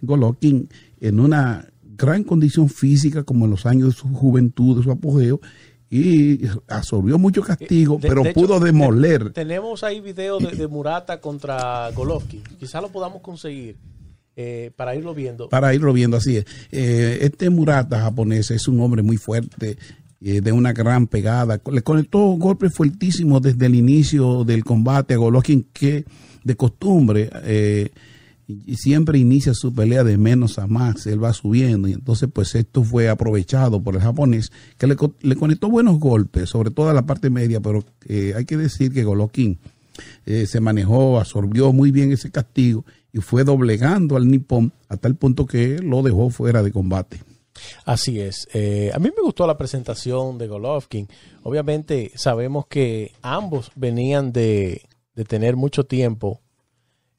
Golovkin 0.01 0.69
en 0.99 1.19
una 1.19 1.67
gran 1.97 2.23
condición 2.23 2.69
física 2.69 3.23
como 3.23 3.45
en 3.45 3.51
los 3.51 3.65
años 3.65 3.89
de 3.89 3.95
su 3.95 4.07
juventud, 4.09 4.77
de 4.77 4.83
su 4.83 4.91
apogeo, 4.91 5.39
y 5.95 6.41
absorbió 6.67 7.17
mucho 7.17 7.41
castigo, 7.41 7.99
pero 7.99 8.23
pudo 8.33 8.59
demoler. 8.59 9.31
tenemos 9.31 9.83
ahí 9.83 10.01
video 10.01 10.39
de, 10.39 10.67
Murata 10.67 11.21
contra 11.21 11.89
Golovkin. 11.91 12.43
Quizás 12.59 12.81
lo 12.81 12.89
podamos 12.89 13.21
conseguir. 13.21 13.77
Eh, 14.37 14.71
para 14.75 14.95
irlo 14.95 15.13
viendo. 15.13 15.47
Para 15.47 15.73
irlo 15.73 15.93
viendo, 15.93 16.17
así 16.17 16.35
es. 16.35 16.45
Eh, 16.69 17.19
este 17.21 17.49
Murata 17.49 18.01
japonés 18.01 18.51
es 18.51 18.67
un 18.67 18.81
hombre 18.81 19.01
muy 19.01 19.15
fuerte, 19.15 19.77
eh, 20.21 20.41
de 20.41 20.51
una 20.51 20.73
gran 20.73 21.07
pegada. 21.07 21.61
Le 21.71 21.81
conectó 21.81 22.19
golpes 22.31 22.73
fuertísimos 22.73 23.41
desde 23.41 23.67
el 23.67 23.75
inicio 23.75 24.43
del 24.43 24.65
combate 24.65 25.13
a 25.13 25.17
Golovkin, 25.17 25.69
que 25.71 26.03
de 26.43 26.55
costumbre 26.57 27.29
y 28.47 28.75
siempre 28.75 29.17
inicia 29.17 29.53
su 29.53 29.73
pelea 29.73 30.03
de 30.03 30.17
menos 30.17 30.59
a 30.59 30.67
más, 30.67 31.07
él 31.07 31.23
va 31.23 31.33
subiendo 31.33 31.87
y 31.87 31.93
entonces 31.93 32.29
pues 32.31 32.53
esto 32.55 32.83
fue 32.83 33.09
aprovechado 33.09 33.81
por 33.81 33.95
el 33.95 34.01
japonés 34.01 34.51
que 34.77 34.87
le, 34.87 34.95
le 35.21 35.35
conectó 35.35 35.69
buenos 35.69 35.99
golpes, 35.99 36.49
sobre 36.49 36.71
todo 36.71 36.89
a 36.89 36.93
la 36.93 37.05
parte 37.05 37.29
media, 37.29 37.59
pero 37.59 37.83
eh, 38.07 38.33
hay 38.35 38.45
que 38.45 38.57
decir 38.57 38.93
que 38.93 39.03
Golokin 39.03 39.57
eh, 40.25 40.45
se 40.45 40.59
manejó, 40.59 41.19
absorbió 41.19 41.73
muy 41.73 41.91
bien 41.91 42.11
ese 42.11 42.31
castigo 42.31 42.85
y 43.11 43.19
fue 43.19 43.43
doblegando 43.43 44.17
al 44.17 44.27
nipón 44.27 44.73
hasta 44.89 45.07
el 45.07 45.15
punto 45.15 45.45
que 45.45 45.79
lo 45.79 46.03
dejó 46.03 46.29
fuera 46.29 46.61
de 46.61 46.71
combate. 46.71 47.21
Así 47.85 48.19
es. 48.19 48.47
Eh, 48.53 48.91
a 48.93 48.99
mí 48.99 49.09
me 49.15 49.23
gustó 49.23 49.47
la 49.47 49.57
presentación 49.57 50.37
de 50.37 50.47
Golovkin. 50.47 51.07
Obviamente 51.43 52.11
sabemos 52.15 52.67
que 52.67 53.13
ambos 53.21 53.71
venían 53.75 54.33
de, 54.33 54.81
de 55.15 55.23
tener 55.23 55.55
mucho 55.55 55.85
tiempo 55.85 56.41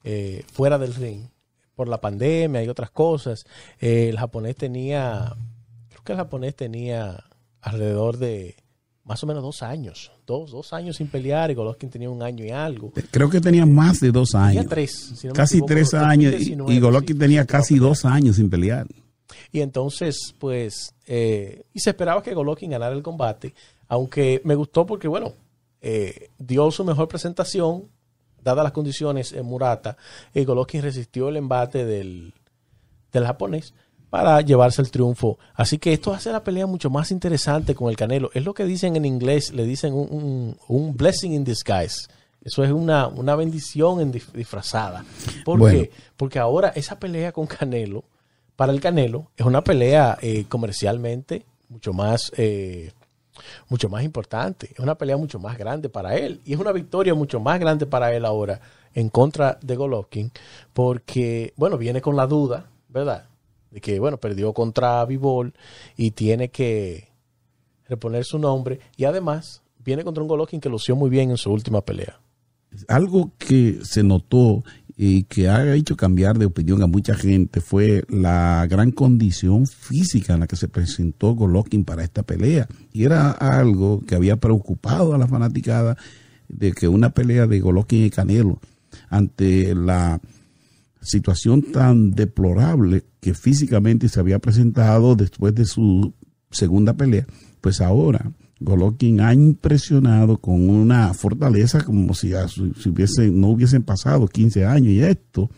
eh, 0.09 0.45
fuera 0.53 0.77
del 0.77 0.95
ring 0.95 1.25
por 1.75 1.89
la 1.89 1.99
pandemia 1.99 2.63
y 2.63 2.69
otras 2.69 2.91
cosas. 2.91 3.45
Eh, 3.77 4.07
el 4.07 4.17
japonés 4.17 4.55
tenía, 4.55 5.35
creo 5.89 6.03
que 6.05 6.13
el 6.13 6.17
japonés 6.17 6.55
tenía 6.55 7.25
alrededor 7.59 8.15
de 8.15 8.55
más 9.03 9.21
o 9.25 9.27
menos 9.27 9.43
dos 9.43 9.63
años, 9.63 10.13
dos, 10.25 10.51
dos 10.51 10.71
años 10.71 10.95
sin 10.95 11.09
pelear 11.09 11.51
y 11.51 11.55
Golovkin 11.55 11.89
tenía 11.89 12.09
un 12.09 12.23
año 12.23 12.45
y 12.45 12.51
algo. 12.51 12.93
Creo 13.11 13.29
que 13.29 13.41
tenía 13.41 13.65
más 13.65 13.99
de 13.99 14.11
dos 14.11 14.33
años. 14.33 14.63
Tenía 14.63 14.69
tres. 14.69 15.13
casi 15.33 15.61
tres 15.61 15.93
años 15.93 16.35
y, 16.39 16.79
Golovkin 16.79 17.19
tenía 17.19 17.45
casi 17.45 17.77
dos 17.77 18.05
años 18.05 18.37
sin 18.37 18.49
pelear. 18.49 18.87
Y 19.51 19.59
entonces, 19.59 20.33
pues, 20.39 20.95
eh, 21.05 21.63
y 21.73 21.81
se 21.81 21.89
esperaba 21.89 22.23
que 22.23 22.33
Golovkin 22.33 22.71
ganara 22.71 22.95
el 22.95 23.03
combate, 23.03 23.53
aunque 23.89 24.41
me 24.45 24.55
gustó 24.55 24.85
porque, 24.85 25.09
bueno, 25.09 25.33
dio 26.37 26.71
su 26.71 26.85
mejor 26.85 27.09
presentación, 27.09 27.89
dadas 28.47 28.63
las 28.63 28.71
condiciones 28.71 29.33
en 29.33 29.45
Murata, 29.45 29.97
eh, 30.33 30.45
Golovkin 30.45 30.81
resistió 30.81 31.29
el 31.29 31.37
embate 31.37 31.85
del, 31.85 32.33
del 33.11 33.25
japonés 33.25 33.73
para 34.09 34.39
llevarse 34.41 34.81
el 34.81 34.89
triunfo. 34.89 35.37
Así 35.53 35.77
que 35.77 35.91
esto 35.91 36.13
hace 36.13 36.31
la 36.31 36.43
pelea 36.43 36.65
mucho 36.65 36.89
más 36.89 37.11
interesante 37.11 37.75
con 37.75 37.89
el 37.89 37.97
Canelo. 37.97 38.31
Es 38.33 38.45
lo 38.45 38.53
que 38.53 38.63
dicen 38.63 38.95
en 38.95 39.05
inglés, 39.05 39.53
le 39.53 39.65
dicen 39.65 39.93
un, 39.93 40.57
un, 40.67 40.95
blessing 40.95 41.33
in 41.33 41.43
disguise. 41.43 42.07
Eso 42.41 42.63
es 42.63 42.71
una, 42.71 43.07
una 43.07 43.35
bendición 43.35 43.99
en 43.99 44.11
disfrazada. 44.11 45.03
¿Por 45.43 45.69
qué? 45.69 45.91
Porque 46.15 46.39
ahora 46.39 46.69
esa 46.69 46.97
pelea 46.97 47.33
con 47.33 47.47
Canelo, 47.47 48.05
para 48.55 48.71
el 48.71 48.79
Canelo, 48.79 49.29
es 49.35 49.45
una 49.45 49.61
pelea 49.61 50.17
eh, 50.21 50.45
comercialmente 50.47 51.45
mucho 51.69 51.91
más, 51.91 52.31
eh, 52.37 52.91
mucho 53.69 53.89
más 53.89 54.03
importante. 54.03 54.69
Es 54.73 54.79
una 54.79 54.95
pelea 54.95 55.17
mucho 55.17 55.39
más 55.39 55.57
grande 55.57 55.89
para 55.89 56.15
él. 56.15 56.41
Y 56.45 56.53
es 56.53 56.59
una 56.59 56.71
victoria 56.71 57.13
mucho 57.13 57.39
más 57.39 57.59
grande 57.59 57.85
para 57.85 58.13
él 58.13 58.25
ahora 58.25 58.59
en 58.93 59.09
contra 59.09 59.57
de 59.61 59.75
Golovkin. 59.75 60.31
Porque, 60.73 61.53
bueno, 61.55 61.77
viene 61.77 62.01
con 62.01 62.15
la 62.15 62.27
duda, 62.27 62.69
¿verdad? 62.89 63.27
de 63.71 63.81
que, 63.81 63.99
bueno, 63.99 64.17
perdió 64.17 64.53
contra 64.53 65.03
Vivol 65.05 65.53
y 65.95 66.11
tiene 66.11 66.49
que 66.49 67.09
reponer 67.87 68.25
su 68.25 68.39
nombre. 68.39 68.79
Y 68.95 69.05
además, 69.05 69.61
viene 69.83 70.03
contra 70.03 70.21
un 70.21 70.27
Golovkin 70.27 70.59
que 70.59 70.69
lució 70.69 70.95
muy 70.95 71.09
bien 71.09 71.31
en 71.31 71.37
su 71.37 71.51
última 71.51 71.81
pelea. 71.81 72.19
Algo 72.87 73.31
que 73.37 73.79
se 73.83 74.03
notó 74.03 74.63
y 74.99 75.23
que 75.23 75.47
ha 75.47 75.75
hecho 75.75 75.95
cambiar 75.95 76.39
de 76.39 76.47
opinión 76.47 76.81
a 76.81 76.87
mucha 76.87 77.13
gente 77.13 77.61
fue 77.61 78.03
la 78.09 78.65
gran 78.67 78.91
condición 78.91 79.67
física 79.67 80.33
en 80.33 80.39
la 80.39 80.47
que 80.47 80.55
se 80.55 80.67
presentó 80.67 81.35
Golovkin 81.35 81.85
para 81.85 82.03
esta 82.03 82.23
pelea. 82.23 82.67
Y 82.91 83.03
era 83.03 83.29
algo 83.29 84.03
que 84.07 84.15
había 84.15 84.37
preocupado 84.37 85.13
a 85.13 85.19
la 85.19 85.27
fanaticada 85.27 85.97
de 86.47 86.71
que 86.71 86.87
una 86.87 87.11
pelea 87.11 87.45
de 87.45 87.59
Golovkin 87.59 88.05
y 88.05 88.09
Canelo 88.09 88.59
ante 89.07 89.75
la 89.75 90.19
situación 90.99 91.61
tan 91.61 92.11
deplorable 92.11 93.03
que 93.19 93.35
físicamente 93.35 94.09
se 94.09 94.19
había 94.19 94.39
presentado 94.39 95.15
después 95.15 95.53
de 95.53 95.65
su 95.65 96.15
segunda 96.49 96.95
pelea, 96.95 97.27
pues 97.61 97.81
ahora 97.81 98.31
Golovkin 98.59 99.21
ha 99.21 99.33
impresionado 99.33 100.37
con 100.37 100.69
una 100.69 101.13
fortaleza 101.13 101.83
como 101.83 102.13
si, 102.13 102.31
si 102.81 102.89
hubiese, 102.89 103.29
no 103.29 103.49
hubiesen 103.49 103.83
pasado 103.83 104.27
15 104.27 104.65
años 104.65 104.89
y 104.89 105.01
esto 105.01 105.49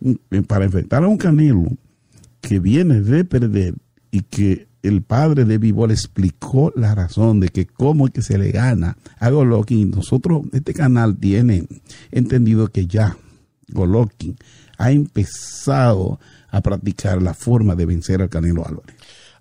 mm, 0.00 0.40
para 0.46 0.64
enfrentar 0.64 1.04
a 1.04 1.08
un 1.08 1.18
Canelo 1.18 1.66
que 2.40 2.58
viene 2.58 3.00
de 3.00 3.24
perder 3.24 3.74
y 4.10 4.22
que 4.22 4.68
el 4.82 5.02
padre 5.02 5.44
de 5.44 5.58
Vivol 5.58 5.90
explicó 5.90 6.72
la 6.76 6.94
razón 6.94 7.40
de 7.40 7.48
que 7.48 7.66
cómo 7.66 8.06
es 8.06 8.12
que 8.12 8.22
se 8.22 8.38
le 8.38 8.52
gana 8.52 8.96
a 9.18 9.30
Golovkin. 9.30 9.90
Nosotros, 9.90 10.42
este 10.52 10.72
canal 10.72 11.16
tiene 11.16 11.66
entendido 12.10 12.68
que 12.68 12.86
ya 12.86 13.16
Golovkin 13.68 14.36
ha 14.78 14.90
empezado 14.92 16.20
a 16.50 16.60
practicar 16.62 17.20
la 17.20 17.34
forma 17.34 17.74
de 17.74 17.86
vencer 17.86 18.22
al 18.22 18.30
Canelo 18.30 18.66
Álvarez. 18.66 18.96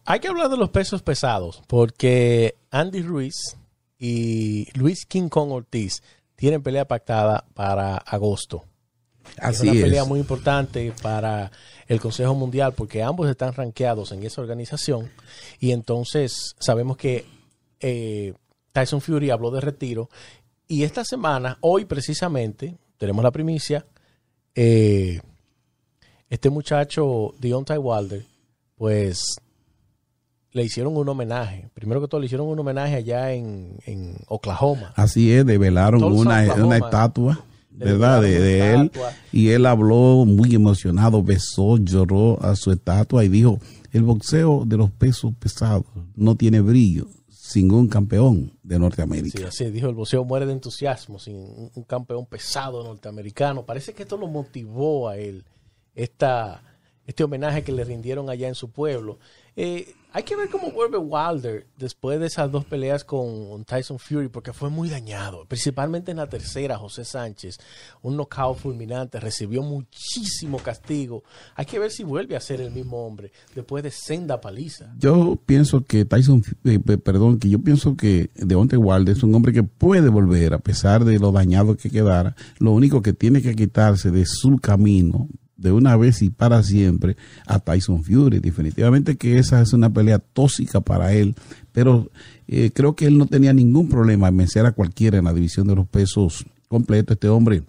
Hay 0.05 0.19
que 0.19 0.27
hablar 0.27 0.49
de 0.49 0.57
los 0.57 0.69
pesos 0.69 1.01
pesados, 1.01 1.61
porque 1.67 2.55
Andy 2.71 3.01
Ruiz 3.01 3.55
y 3.97 4.67
Luis 4.77 5.05
King 5.05 5.29
Kong 5.29 5.51
Ortiz 5.51 6.01
tienen 6.35 6.61
pelea 6.61 6.87
pactada 6.87 7.45
para 7.53 7.97
agosto. 7.97 8.63
Así 9.37 9.67
es 9.67 9.73
una 9.73 9.81
pelea 9.81 10.05
muy 10.05 10.19
importante 10.19 10.93
para 11.01 11.51
el 11.87 11.99
Consejo 11.99 12.33
Mundial 12.33 12.73
porque 12.73 13.03
ambos 13.03 13.29
están 13.29 13.53
rankeados 13.53 14.11
en 14.11 14.23
esa 14.23 14.41
organización 14.41 15.11
y 15.59 15.71
entonces 15.71 16.55
sabemos 16.59 16.97
que 16.97 17.25
eh, 17.79 18.33
Tyson 18.71 19.01
Fury 19.01 19.29
habló 19.29 19.51
de 19.51 19.61
retiro 19.61 20.09
y 20.67 20.83
esta 20.83 21.05
semana, 21.05 21.57
hoy 21.61 21.85
precisamente, 21.85 22.77
tenemos 22.97 23.23
la 23.23 23.31
primicia, 23.31 23.85
eh, 24.53 25.21
este 26.29 26.49
muchacho, 26.49 27.33
Deontay 27.39 27.77
Wilder, 27.77 28.25
pues 28.75 29.37
le 30.57 30.65
hicieron 30.65 30.97
un 30.97 31.07
homenaje. 31.07 31.69
Primero 31.73 32.01
que 32.01 32.07
todo, 32.07 32.19
le 32.19 32.25
hicieron 32.25 32.47
un 32.47 32.59
homenaje 32.59 32.95
allá 32.95 33.31
en, 33.31 33.77
Oklahoma. 34.27 34.91
Así 34.95 35.31
es, 35.31 35.45
develaron 35.45 36.03
una, 36.03 36.53
una 36.55 36.77
estatua. 36.77 37.43
¿verdad? 37.71 38.23
De, 38.23 38.73
él. 38.73 38.91
Y 39.31 39.49
él 39.49 39.67
habló 39.67 40.25
muy 40.25 40.55
emocionado, 40.55 41.21
besó, 41.21 41.77
lloró 41.77 42.41
a 42.41 42.55
su 42.55 42.71
estatua 42.71 43.23
y 43.23 43.29
dijo, 43.29 43.59
el 43.91 44.01
boxeo 44.01 44.63
de 44.65 44.77
los 44.77 44.89
pesos 44.89 45.31
pesados 45.39 45.85
no 46.15 46.35
tiene 46.35 46.59
brillo 46.59 47.07
sin 47.29 47.71
un 47.71 47.87
campeón 47.87 48.51
de 48.63 48.79
Norteamérica. 48.79 49.37
Sí, 49.37 49.43
así 49.43 49.71
dijo, 49.71 49.87
el 49.87 49.95
boxeo 49.95 50.25
muere 50.25 50.47
de 50.47 50.53
entusiasmo 50.53 51.19
sin 51.19 51.35
un 51.35 51.83
campeón 51.83 52.25
pesado 52.25 52.83
norteamericano. 52.83 53.63
Parece 53.63 53.93
que 53.93 54.03
esto 54.03 54.17
lo 54.17 54.27
motivó 54.27 55.07
a 55.07 55.17
él 55.17 55.45
esta, 55.93 56.63
este 57.07 57.23
homenaje 57.23 57.63
que 57.63 57.71
le 57.71 57.83
rindieron 57.83 58.29
allá 58.29 58.47
en 58.47 58.55
su 58.55 58.69
pueblo. 58.69 59.17
Eh, 59.55 59.95
hay 60.13 60.23
que 60.23 60.35
ver 60.35 60.49
cómo 60.49 60.71
vuelve 60.71 60.97
Wilder 60.97 61.67
después 61.77 62.19
de 62.19 62.27
esas 62.27 62.51
dos 62.51 62.65
peleas 62.65 63.03
con 63.03 63.63
Tyson 63.65 63.97
Fury, 63.97 64.29
porque 64.29 64.53
fue 64.53 64.69
muy 64.69 64.89
dañado, 64.89 65.45
principalmente 65.45 66.11
en 66.11 66.17
la 66.17 66.27
tercera, 66.27 66.77
José 66.77 67.05
Sánchez, 67.05 67.59
un 68.01 68.17
knockout 68.17 68.57
fulminante, 68.57 69.19
recibió 69.19 69.63
muchísimo 69.63 70.57
castigo. 70.57 71.23
Hay 71.55 71.65
que 71.65 71.79
ver 71.79 71.91
si 71.91 72.03
vuelve 72.03 72.35
a 72.35 72.39
ser 72.39 72.61
el 72.61 72.71
mismo 72.71 73.05
hombre 73.05 73.31
después 73.55 73.83
de 73.83 73.91
senda 73.91 74.41
paliza. 74.41 74.93
Yo 74.97 75.37
pienso 75.45 75.83
que 75.83 76.05
Tyson, 76.05 76.43
eh, 76.65 76.79
perdón, 76.79 77.39
que 77.39 77.49
yo 77.49 77.59
pienso 77.59 77.95
que 77.95 78.29
Deontay 78.35 78.77
Wilder 78.77 79.15
es 79.15 79.23
un 79.23 79.33
hombre 79.33 79.53
que 79.53 79.63
puede 79.63 80.09
volver 80.09 80.53
a 80.53 80.59
pesar 80.59 81.05
de 81.05 81.19
lo 81.19 81.31
dañado 81.31 81.77
que 81.77 81.89
quedara. 81.89 82.35
Lo 82.59 82.71
único 82.71 83.01
que 83.01 83.13
tiene 83.13 83.41
que 83.41 83.55
quitarse 83.55 84.11
de 84.11 84.25
su 84.25 84.57
camino 84.57 85.27
de 85.57 85.71
una 85.71 85.97
vez 85.97 86.21
y 86.21 86.29
para 86.29 86.63
siempre 86.63 87.17
a 87.45 87.59
Tyson 87.59 88.03
Fury. 88.03 88.39
Definitivamente 88.39 89.17
que 89.17 89.37
esa 89.39 89.61
es 89.61 89.73
una 89.73 89.89
pelea 89.91 90.19
tóxica 90.19 90.81
para 90.81 91.13
él, 91.13 91.35
pero 91.71 92.09
eh, 92.47 92.71
creo 92.73 92.95
que 92.95 93.05
él 93.05 93.17
no 93.17 93.25
tenía 93.25 93.53
ningún 93.53 93.89
problema 93.89 94.27
en 94.27 94.37
vencer 94.37 94.65
a 94.65 94.71
cualquiera 94.71 95.17
en 95.17 95.25
la 95.25 95.33
división 95.33 95.67
de 95.67 95.75
los 95.75 95.87
pesos 95.87 96.45
completo. 96.67 97.13
Este 97.13 97.27
hombre 97.27 97.63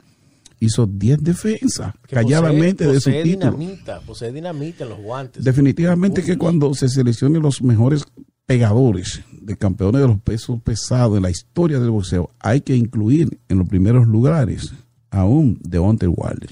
hizo 0.61 0.87
10 0.87 1.23
defensas 1.23 1.95
calladamente 2.09 2.87
de 2.87 3.01
su 3.01 3.11
título. 3.11 3.53
Dinamita, 3.53 4.01
posee 4.01 4.33
dinamita 4.33 4.85
en 4.85 4.91
los 4.91 5.01
guantes. 5.01 5.45
Definitivamente 5.45 6.23
que 6.23 6.37
cuando 6.37 6.75
se 6.75 6.89
seleccionen 6.89 7.43
los 7.43 7.63
mejores 7.63 8.05
pegadores 8.47 9.23
de 9.43 9.57
campeones 9.57 10.01
de 10.01 10.09
los 10.09 10.21
pesos 10.21 10.61
pesados 10.63 11.17
en 11.17 11.23
la 11.23 11.31
historia 11.31 11.79
del 11.79 11.91
boxeo, 11.91 12.31
hay 12.39 12.61
que 12.61 12.75
incluir 12.75 13.39
en 13.49 13.59
los 13.59 13.69
primeros 13.69 14.07
lugares 14.07 14.73
aún 15.11 15.59
de 15.63 15.79
Wilder. 15.79 16.51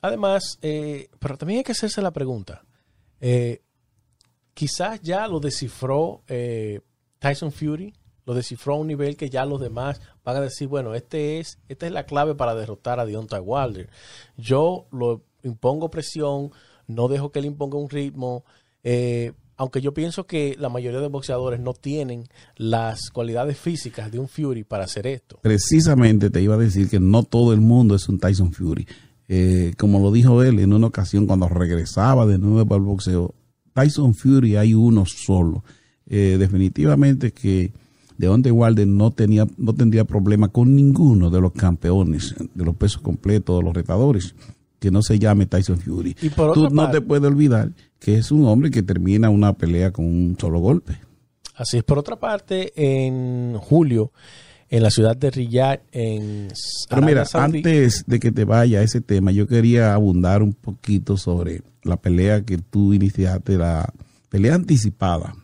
Además, 0.00 0.58
eh, 0.62 1.08
pero 1.18 1.36
también 1.36 1.58
hay 1.58 1.64
que 1.64 1.72
hacerse 1.72 2.00
la 2.02 2.12
pregunta. 2.12 2.64
Eh, 3.20 3.62
quizás 4.54 5.00
ya 5.02 5.26
lo 5.26 5.40
descifró 5.40 6.22
eh, 6.28 6.80
Tyson 7.18 7.50
Fury, 7.52 7.92
lo 8.24 8.34
descifró 8.34 8.74
a 8.74 8.78
un 8.78 8.86
nivel 8.86 9.16
que 9.16 9.30
ya 9.30 9.44
los 9.44 9.60
demás 9.60 10.00
van 10.24 10.36
a 10.36 10.40
decir, 10.40 10.68
bueno, 10.68 10.94
este 10.94 11.40
es, 11.40 11.58
esta 11.68 11.86
es 11.86 11.92
la 11.92 12.04
clave 12.04 12.34
para 12.34 12.54
derrotar 12.54 13.00
a 13.00 13.06
Deontay 13.06 13.40
Wilder. 13.40 13.88
Yo 14.36 14.86
lo 14.92 15.24
impongo 15.42 15.90
presión, 15.90 16.52
no 16.86 17.08
dejo 17.08 17.32
que 17.32 17.40
él 17.40 17.46
imponga 17.46 17.78
un 17.78 17.88
ritmo. 17.88 18.44
aunque 19.56 19.80
yo 19.80 19.92
pienso 19.92 20.26
que 20.26 20.54
la 20.56 20.68
mayoría 20.68 21.00
de 21.00 21.08
boxeadores 21.08 21.58
no 21.58 21.72
tienen 21.72 22.28
las 22.56 23.10
cualidades 23.10 23.58
físicas 23.58 24.12
de 24.12 24.20
un 24.20 24.28
Fury 24.28 24.62
para 24.62 24.84
hacer 24.84 25.06
esto. 25.08 25.40
Precisamente 25.42 26.30
te 26.30 26.40
iba 26.40 26.54
a 26.54 26.58
decir 26.58 26.88
que 26.88 27.00
no 27.00 27.24
todo 27.24 27.52
el 27.52 27.60
mundo 27.60 27.96
es 27.96 28.08
un 28.08 28.20
Tyson 28.20 28.52
Fury. 28.52 28.86
Eh, 29.28 29.74
como 29.76 30.00
lo 30.00 30.10
dijo 30.10 30.42
él 30.42 30.58
en 30.58 30.72
una 30.72 30.86
ocasión 30.86 31.26
cuando 31.26 31.48
regresaba 31.48 32.26
de 32.26 32.38
nuevo 32.38 32.74
al 32.74 32.80
boxeo, 32.80 33.34
Tyson 33.74 34.14
Fury 34.14 34.56
hay 34.56 34.74
uno 34.74 35.04
solo. 35.06 35.62
Eh, 36.06 36.36
definitivamente 36.38 37.32
que 37.32 37.72
Deontay 38.16 38.50
Wilder 38.50 38.88
no 38.88 39.10
tenía 39.12 39.46
no 39.58 39.74
tendría 39.74 40.04
problema 40.04 40.48
con 40.48 40.74
ninguno 40.74 41.28
de 41.28 41.40
los 41.40 41.52
campeones 41.52 42.34
de 42.54 42.64
los 42.64 42.74
pesos 42.76 43.02
completos 43.02 43.58
de 43.58 43.64
los 43.64 43.74
retadores 43.74 44.34
que 44.78 44.90
no 44.90 45.02
se 45.02 45.18
llame 45.18 45.46
Tyson 45.46 45.78
Fury. 45.78 46.14
Tú 46.54 46.70
no 46.70 46.90
te 46.90 47.00
puedes 47.00 47.26
olvidar 47.26 47.72
que 47.98 48.16
es 48.16 48.32
un 48.32 48.46
hombre 48.46 48.70
que 48.70 48.82
termina 48.82 49.28
una 49.28 49.52
pelea 49.52 49.92
con 49.92 50.06
un 50.06 50.36
solo 50.40 50.60
golpe. 50.60 50.98
Así 51.54 51.78
es. 51.78 51.84
Por 51.84 51.98
otra 51.98 52.16
parte, 52.16 52.72
en 52.76 53.56
julio 53.58 54.12
en 54.70 54.82
la 54.82 54.90
ciudad 54.90 55.16
de 55.16 55.30
Riyadh, 55.30 55.80
en 55.92 56.48
Pero 56.88 57.02
mira, 57.02 57.24
antes 57.32 58.04
de 58.06 58.20
que 58.20 58.32
te 58.32 58.44
vaya 58.44 58.80
a 58.80 58.82
ese 58.82 59.00
tema, 59.00 59.32
yo 59.32 59.46
quería 59.46 59.94
abundar 59.94 60.42
un 60.42 60.52
poquito 60.52 61.16
sobre 61.16 61.62
la 61.82 61.96
pelea 61.96 62.42
que 62.42 62.58
tú 62.58 62.92
iniciaste, 62.92 63.56
la 63.56 63.92
pelea 64.28 64.54
anticipada 64.54 65.34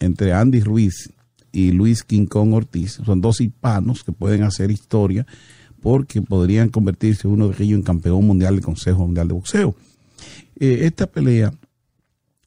entre 0.00 0.32
Andy 0.32 0.60
Ruiz 0.60 1.10
y 1.50 1.70
Luis 1.72 2.02
King 2.02 2.26
Kong 2.26 2.52
Ortiz. 2.52 3.00
Son 3.04 3.20
dos 3.20 3.40
hispanos 3.40 4.04
que 4.04 4.12
pueden 4.12 4.42
hacer 4.42 4.70
historia 4.70 5.26
porque 5.80 6.20
podrían 6.20 6.68
convertirse 6.68 7.28
uno 7.28 7.48
de 7.48 7.62
ellos 7.62 7.78
en 7.78 7.82
campeón 7.82 8.26
mundial 8.26 8.54
del 8.54 8.64
Consejo 8.64 9.06
Mundial 9.06 9.28
de 9.28 9.34
Boxeo. 9.34 9.74
Eh, 10.58 10.80
esta 10.82 11.06
pelea 11.06 11.52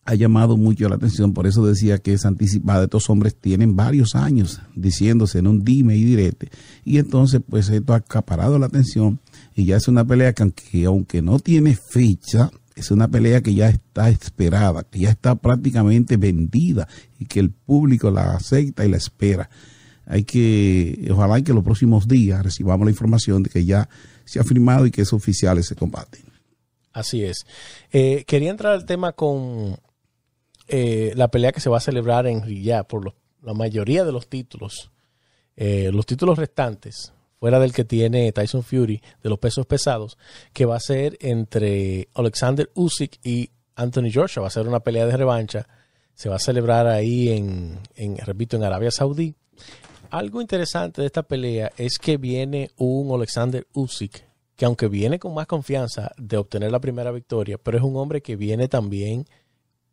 ha 0.08 0.16
llamado 0.16 0.56
mucho 0.56 0.88
la 0.88 0.96
atención, 0.96 1.34
por 1.34 1.48
eso 1.48 1.66
decía 1.66 1.98
que 1.98 2.14
es 2.14 2.26
anticipada. 2.26 2.86
Estos 2.86 3.10
hombres 3.10 3.36
tienen 3.36 3.76
varios 3.76 4.16
años 4.16 4.62
diciéndose 4.74 5.40
en 5.40 5.48
un 5.48 5.66
dime 5.66 5.98
y 5.98 6.06
direte, 6.06 6.50
y 6.86 6.98
entonces 6.98 7.42
pues 7.48 7.68
esto 7.68 7.92
ha 7.92 7.98
acaparado 7.98 8.58
la 8.58 8.68
atención 8.68 9.20
y 9.54 9.66
ya 9.66 9.76
es 9.76 9.90
una 9.90 10.08
pelea 10.08 10.32
que 10.32 10.86
aunque, 10.86 11.22
no 11.22 11.40
tiene 11.40 11.76
fecha, 11.76 12.50
es 12.74 12.90
una 12.90 13.10
pelea 13.10 13.42
que 13.42 13.54
ya 13.54 13.68
está 13.68 14.10
esperada, 14.10 14.84
que 14.84 15.00
ya 15.00 15.10
está 15.10 15.36
prácticamente 15.36 16.16
vendida 16.16 16.88
y 17.20 17.26
que 17.26 17.42
el 17.42 17.50
público 17.50 18.10
la 18.10 18.34
acepta 18.34 18.86
y 18.86 18.90
la 18.90 18.98
espera. 18.98 19.50
Hay 20.06 20.24
que, 20.24 21.06
ojalá 21.12 21.42
que 21.42 21.52
los 21.52 21.66
próximos 21.66 22.08
días 22.08 22.42
recibamos 22.42 22.86
la 22.86 22.92
información 22.92 23.44
de 23.44 23.50
que 23.50 23.66
ya 23.66 23.90
se 24.24 24.40
ha 24.40 24.46
firmado 24.46 24.86
y 24.86 24.92
que 24.92 25.02
esos 25.02 25.18
oficiales 25.18 25.66
se 25.66 25.76
combaten. 25.76 26.22
Así 26.94 27.26
es. 27.26 27.46
Eh, 27.92 28.24
quería 28.26 28.52
entrar 28.52 28.72
al 28.72 28.86
tema 28.86 29.12
con 29.12 29.78
eh, 30.68 31.14
la 31.16 31.30
pelea 31.30 31.52
que 31.52 31.62
se 31.62 31.70
va 31.70 31.78
a 31.78 31.82
celebrar 31.82 32.28
en 32.28 32.44
Riyadh 32.44 32.86
por 32.88 33.14
la 33.42 33.54
mayoría 33.54 34.04
de 34.04 34.12
los 34.12 34.28
títulos, 34.28 34.92
eh, 35.56 35.90
los 35.94 36.06
títulos 36.06 36.38
restantes, 36.38 37.14
fuera 37.40 37.60
del 37.60 37.74
que 37.74 37.86
tiene 37.86 38.32
Tyson 38.32 38.64
Fury 38.64 39.02
de 39.24 39.30
los 39.30 39.40
pesos 39.40 39.66
pesados, 39.66 40.18
que 40.54 40.66
va 40.66 40.76
a 40.76 40.80
ser 40.80 41.18
entre 41.22 42.10
Alexander 42.14 42.70
Usyk 42.74 43.20
y 43.24 43.52
Anthony 43.76 44.12
Joshua. 44.14 44.42
Va 44.42 44.48
a 44.48 44.52
ser 44.52 44.68
una 44.68 44.80
pelea 44.80 45.06
de 45.06 45.18
revancha. 45.18 45.68
Se 46.14 46.30
va 46.30 46.38
a 46.38 46.40
celebrar 46.40 46.88
ahí 46.88 47.30
en, 47.30 47.78
en 47.96 48.18
repito, 48.18 48.58
en 48.58 48.64
Arabia 48.64 48.90
Saudí. 48.90 49.36
Algo 50.10 50.42
interesante 50.42 51.02
de 51.02 51.08
esta 51.08 51.24
pelea 51.24 51.72
es 51.78 52.00
que 52.00 52.18
viene 52.18 52.72
un 52.78 53.14
Alexander 53.14 53.68
Usyk 53.74 54.28
que 54.58 54.66
aunque 54.66 54.88
viene 54.88 55.20
con 55.20 55.34
más 55.36 55.46
confianza 55.46 56.12
de 56.18 56.36
obtener 56.36 56.72
la 56.72 56.80
primera 56.80 57.12
victoria, 57.12 57.60
pero 57.60 57.78
es 57.78 57.84
un 57.84 57.96
hombre 57.96 58.22
que 58.22 58.36
viene 58.36 58.68
también 58.68 59.28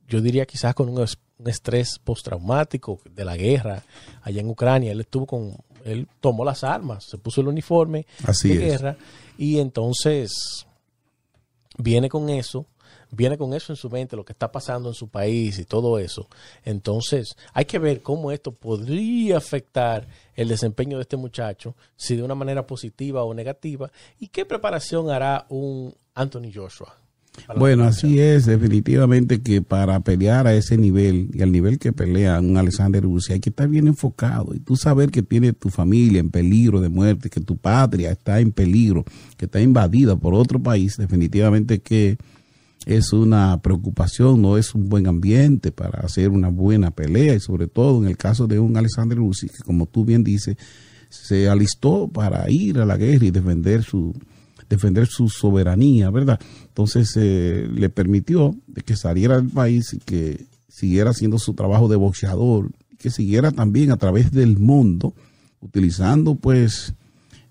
yo 0.08 0.20
diría 0.20 0.46
quizás 0.46 0.74
con 0.74 0.88
un, 0.88 1.06
estrés 1.46 1.98
postraumático 2.02 3.00
de 3.10 3.24
la 3.24 3.36
guerra 3.36 3.82
allá 4.22 4.40
en 4.40 4.48
Ucrania. 4.48 4.92
Él 4.92 5.00
estuvo 5.00 5.26
con, 5.26 5.56
él 5.84 6.08
tomó 6.20 6.44
las 6.44 6.64
armas, 6.64 7.04
se 7.04 7.18
puso 7.18 7.40
el 7.40 7.48
uniforme 7.48 8.06
de 8.42 8.56
guerra 8.56 8.96
y 9.36 9.58
entonces 9.58 10.66
viene 11.76 12.08
con 12.08 12.30
eso, 12.30 12.66
viene 13.10 13.36
con 13.36 13.52
eso 13.52 13.72
en 13.72 13.76
su 13.76 13.90
mente, 13.90 14.16
lo 14.16 14.24
que 14.24 14.32
está 14.32 14.50
pasando 14.50 14.88
en 14.88 14.94
su 14.94 15.08
país 15.08 15.58
y 15.58 15.64
todo 15.64 15.98
eso. 15.98 16.28
Entonces 16.64 17.36
hay 17.52 17.64
que 17.64 17.78
ver 17.78 18.02
cómo 18.02 18.30
esto 18.30 18.52
podría 18.52 19.38
afectar 19.38 20.06
el 20.34 20.48
desempeño 20.48 20.96
de 20.98 21.02
este 21.02 21.16
muchacho, 21.16 21.74
si 21.96 22.16
de 22.16 22.22
una 22.22 22.34
manera 22.34 22.66
positiva 22.66 23.24
o 23.24 23.34
negativa, 23.34 23.90
y 24.18 24.28
qué 24.28 24.44
preparación 24.44 25.10
hará 25.10 25.46
un 25.48 25.94
Anthony 26.14 26.52
Joshua. 26.54 27.03
Bueno, 27.56 27.84
así 27.84 28.18
es, 28.20 28.46
definitivamente 28.46 29.42
que 29.42 29.60
para 29.60 30.00
pelear 30.00 30.46
a 30.46 30.54
ese 30.54 30.78
nivel 30.78 31.30
y 31.34 31.42
al 31.42 31.52
nivel 31.52 31.78
que 31.78 31.92
pelea 31.92 32.40
un 32.40 32.56
Alexander 32.56 33.04
Uzi 33.04 33.34
hay 33.34 33.40
que 33.40 33.50
estar 33.50 33.68
bien 33.68 33.86
enfocado 33.86 34.54
y 34.54 34.60
tú 34.60 34.76
saber 34.76 35.10
que 35.10 35.22
tiene 35.22 35.52
tu 35.52 35.68
familia 35.68 36.20
en 36.20 36.30
peligro 36.30 36.80
de 36.80 36.88
muerte, 36.88 37.30
que 37.30 37.40
tu 37.40 37.56
patria 37.56 38.12
está 38.12 38.40
en 38.40 38.52
peligro, 38.52 39.04
que 39.36 39.44
está 39.44 39.60
invadida 39.60 40.16
por 40.16 40.34
otro 40.34 40.62
país, 40.62 40.96
definitivamente 40.96 41.80
que 41.80 42.16
es 42.86 43.12
una 43.12 43.60
preocupación, 43.62 44.40
no 44.40 44.56
es 44.56 44.74
un 44.74 44.88
buen 44.88 45.06
ambiente 45.06 45.72
para 45.72 46.00
hacer 46.00 46.30
una 46.30 46.48
buena 46.48 46.90
pelea 46.90 47.34
y 47.34 47.40
sobre 47.40 47.66
todo 47.66 48.02
en 48.02 48.08
el 48.08 48.16
caso 48.16 48.46
de 48.46 48.58
un 48.58 48.76
Alexander 48.76 49.20
Uzi 49.20 49.48
que 49.48 49.62
como 49.64 49.86
tú 49.86 50.04
bien 50.04 50.24
dices, 50.24 50.56
se 51.08 51.48
alistó 51.48 52.08
para 52.08 52.50
ir 52.50 52.78
a 52.78 52.84
la 52.84 52.96
guerra 52.96 53.26
y 53.26 53.30
defender 53.30 53.82
su, 53.82 54.14
defender 54.68 55.06
su 55.06 55.28
soberanía, 55.28 56.10
¿verdad? 56.10 56.40
Entonces 56.66 57.12
eh, 57.16 57.68
le 57.72 57.88
permitió 57.88 58.54
que 58.84 58.96
saliera 58.96 59.36
del 59.36 59.50
país 59.50 59.92
y 59.92 59.98
que 59.98 60.46
siguiera 60.68 61.10
haciendo 61.10 61.38
su 61.38 61.54
trabajo 61.54 61.88
de 61.88 61.96
boxeador, 61.96 62.70
que 62.98 63.10
siguiera 63.10 63.52
también 63.52 63.90
a 63.90 63.96
través 63.96 64.32
del 64.32 64.58
mundo, 64.58 65.14
utilizando 65.60 66.34
pues 66.34 66.94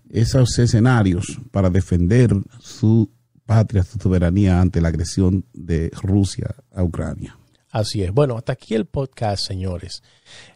esos 0.09 0.57
escenarios 0.59 1.39
para 1.51 1.69
defender 1.69 2.33
su 2.59 3.09
patria, 3.45 3.83
su 3.83 3.97
soberanía 3.99 4.61
ante 4.61 4.81
la 4.81 4.89
agresión 4.89 5.45
de 5.53 5.91
Rusia 6.01 6.55
a 6.73 6.83
Ucrania. 6.83 7.37
Así 7.71 8.03
es. 8.03 8.13
Bueno, 8.13 8.37
hasta 8.37 8.53
aquí 8.53 8.75
el 8.75 8.85
podcast, 8.85 9.47
señores. 9.47 10.03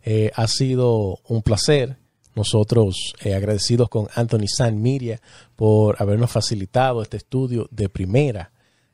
Eh, 0.03 0.31
ha 0.35 0.47
sido 0.47 1.19
un 1.27 1.41
placer 1.41 1.97
nosotros 2.37 3.13
eh, 3.21 3.33
agradecidos 3.33 3.89
con 3.89 4.07
Anthony 4.15 4.47
San 4.47 4.81
Miria 4.81 5.19
por 5.55 6.01
habernos 6.01 6.31
facilitado 6.31 7.01
este 7.01 7.17
estudio 7.17 7.67
de 7.71 7.89
primera. 7.89 8.51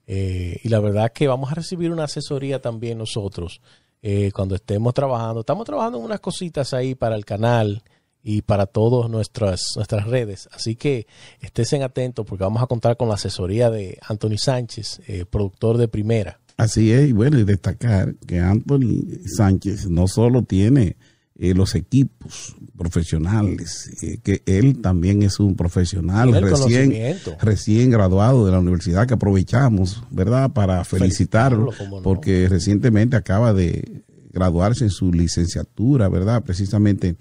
Eh, 0.07 0.59
y 0.63 0.69
la 0.69 0.79
verdad 0.79 1.11
que 1.11 1.27
vamos 1.27 1.51
a 1.51 1.55
recibir 1.55 1.91
una 1.91 2.05
asesoría 2.05 2.61
también 2.61 2.97
nosotros 2.97 3.61
eh, 4.01 4.31
cuando 4.33 4.55
estemos 4.55 4.93
trabajando. 4.93 5.41
Estamos 5.41 5.65
trabajando 5.65 5.99
en 5.99 6.05
unas 6.05 6.21
cositas 6.21 6.73
ahí 6.73 6.95
para 6.95 7.15
el 7.15 7.25
canal 7.25 7.83
y 8.23 8.41
para 8.41 8.65
todas 8.65 9.09
nuestras, 9.11 9.61
nuestras 9.75 10.07
redes. 10.07 10.47
Así 10.53 10.75
que 10.75 11.05
estén 11.41 11.83
atentos 11.83 12.25
porque 12.25 12.45
vamos 12.45 12.63
a 12.63 12.67
contar 12.67 12.95
con 12.95 13.09
la 13.09 13.15
asesoría 13.15 13.69
de 13.69 13.99
Anthony 14.07 14.37
Sánchez, 14.37 15.01
productor 15.29 15.77
de 15.77 15.89
primera. 15.89 16.39
Así 16.55 16.91
es, 16.91 17.09
y 17.09 17.11
bueno, 17.11 17.37
y 17.39 17.43
destacar 17.43 18.15
que 18.27 18.39
Anthony 18.39 19.19
Sánchez 19.25 19.89
no 19.89 20.07
solo 20.07 20.43
tiene 20.43 20.95
eh, 21.35 21.55
los 21.55 21.73
equipos 21.73 22.55
profesionales, 22.77 23.89
eh, 24.03 24.19
que 24.23 24.43
él 24.45 24.81
también 24.81 25.23
es 25.23 25.39
un 25.39 25.55
profesional 25.55 26.31
recién, 26.31 27.17
recién 27.41 27.89
graduado 27.89 28.45
de 28.45 28.51
la 28.51 28.59
universidad, 28.59 29.07
que 29.07 29.15
aprovechamos, 29.15 30.03
¿verdad?, 30.11 30.51
para 30.51 30.83
felicitarlo, 30.83 31.71
porque 32.03 32.47
recientemente 32.47 33.15
acaba 33.15 33.51
de 33.51 34.03
graduarse 34.29 34.83
en 34.83 34.91
su 34.91 35.11
licenciatura, 35.11 36.07
¿verdad?, 36.07 36.43
precisamente 36.43 37.15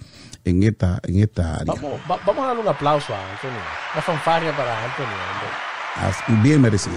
en 0.45 0.63
esta, 0.63 1.01
en 1.05 1.21
esta 1.21 1.55
área. 1.57 1.73
Vamos, 1.73 2.01
vamos 2.07 2.39
a 2.39 2.47
darle 2.49 2.63
un 2.63 2.69
aplauso 2.69 3.15
a 3.15 3.33
Antonio, 3.33 3.61
una 3.95 4.03
fanfaria 4.03 4.55
para 4.55 4.85
Antonio. 4.85 6.43
Bien 6.43 6.61
merecido. 6.61 6.97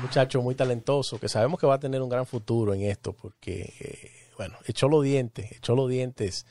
Muchacho 0.00 0.40
muy 0.40 0.54
talentoso, 0.54 1.18
que 1.18 1.28
sabemos 1.28 1.60
que 1.60 1.66
va 1.66 1.74
a 1.74 1.80
tener 1.80 2.00
un 2.00 2.08
gran 2.08 2.24
futuro 2.24 2.72
en 2.72 2.80
esto, 2.80 3.12
porque... 3.12 3.74
Eh, 3.78 4.25
bueno, 4.36 4.56
echó 4.66 4.88
los 4.88 5.04
dientes, 5.04 5.52
echó 5.52 5.74
los 5.74 5.90
dientes 5.90 6.46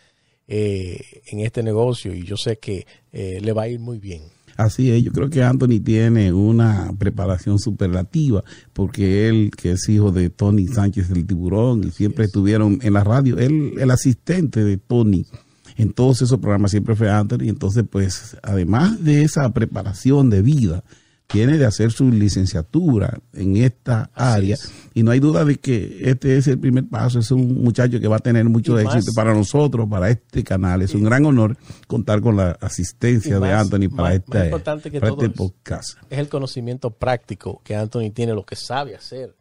eh, 0.47 1.21
en 1.27 1.39
este 1.39 1.63
negocio 1.63 2.13
y 2.13 2.23
yo 2.23 2.37
sé 2.37 2.57
que 2.57 2.85
eh, 3.11 3.39
le 3.41 3.53
va 3.53 3.63
a 3.63 3.67
ir 3.67 3.79
muy 3.79 3.99
bien. 3.99 4.23
Así 4.57 4.89
es, 4.91 5.03
yo 5.03 5.11
creo 5.11 5.29
que 5.29 5.43
Anthony 5.43 5.81
tiene 5.83 6.31
una 6.31 6.93
preparación 6.97 7.59
superlativa, 7.59 8.41
porque 8.71 9.27
él, 9.27 9.51
que 9.55 9.71
es 9.71 9.89
hijo 9.89 10.11
de 10.11 10.29
Tony 10.29 10.67
Sánchez 10.67 11.09
del 11.09 11.27
Tiburón, 11.27 11.83
y 11.85 11.91
siempre 11.91 12.25
estuvieron 12.25 12.79
en 12.81 12.93
la 12.93 13.03
radio, 13.03 13.37
él, 13.37 13.73
el 13.77 13.91
asistente 13.91 14.63
de 14.63 14.77
Tony 14.77 15.25
en 15.77 15.93
todos 15.93 16.21
esos 16.21 16.39
programas 16.39 16.71
siempre 16.71 16.95
fue 16.95 17.09
Anthony, 17.09 17.47
entonces 17.47 17.83
pues 17.89 18.37
además 18.43 19.03
de 19.03 19.23
esa 19.23 19.51
preparación 19.53 20.29
de 20.29 20.41
vida, 20.41 20.83
tiene 21.27 21.57
de 21.57 21.65
hacer 21.65 21.91
su 21.91 22.11
licenciatura 22.11 23.19
en 23.33 23.57
esta 23.57 24.11
área 24.13 24.57
y 24.93 25.03
no 25.03 25.11
hay 25.11 25.19
duda 25.19 25.43
de 25.43 25.57
que 25.57 26.09
este 26.09 26.37
es 26.37 26.47
el 26.47 26.59
primer 26.59 26.87
paso, 26.87 27.19
es 27.19 27.31
un 27.31 27.63
muchacho 27.63 27.99
que 27.99 28.07
va 28.07 28.17
a 28.17 28.19
tener 28.19 28.45
mucho 28.45 28.77
éxito 28.79 29.11
para 29.15 29.33
nosotros, 29.33 29.87
para 29.89 30.09
este 30.09 30.43
canal, 30.43 30.81
es 30.81 30.93
un 30.93 31.03
gran 31.03 31.25
honor 31.25 31.57
contar 31.87 32.21
con 32.21 32.37
la 32.37 32.51
asistencia 32.61 33.39
de 33.39 33.51
Anthony 33.51 33.89
para, 33.95 34.15
este, 34.15 34.51
este 34.51 35.29
podcast. 35.29 35.97
Es 36.09 36.19
el 36.19 36.29
conocimiento 36.29 36.91
práctico 36.91 37.61
que 37.63 37.75
Anthony 37.75 38.11
tiene, 38.13 38.33
lo 38.33 38.45
que 38.45 38.55
sabe 38.55 38.95
hacer 38.95 39.35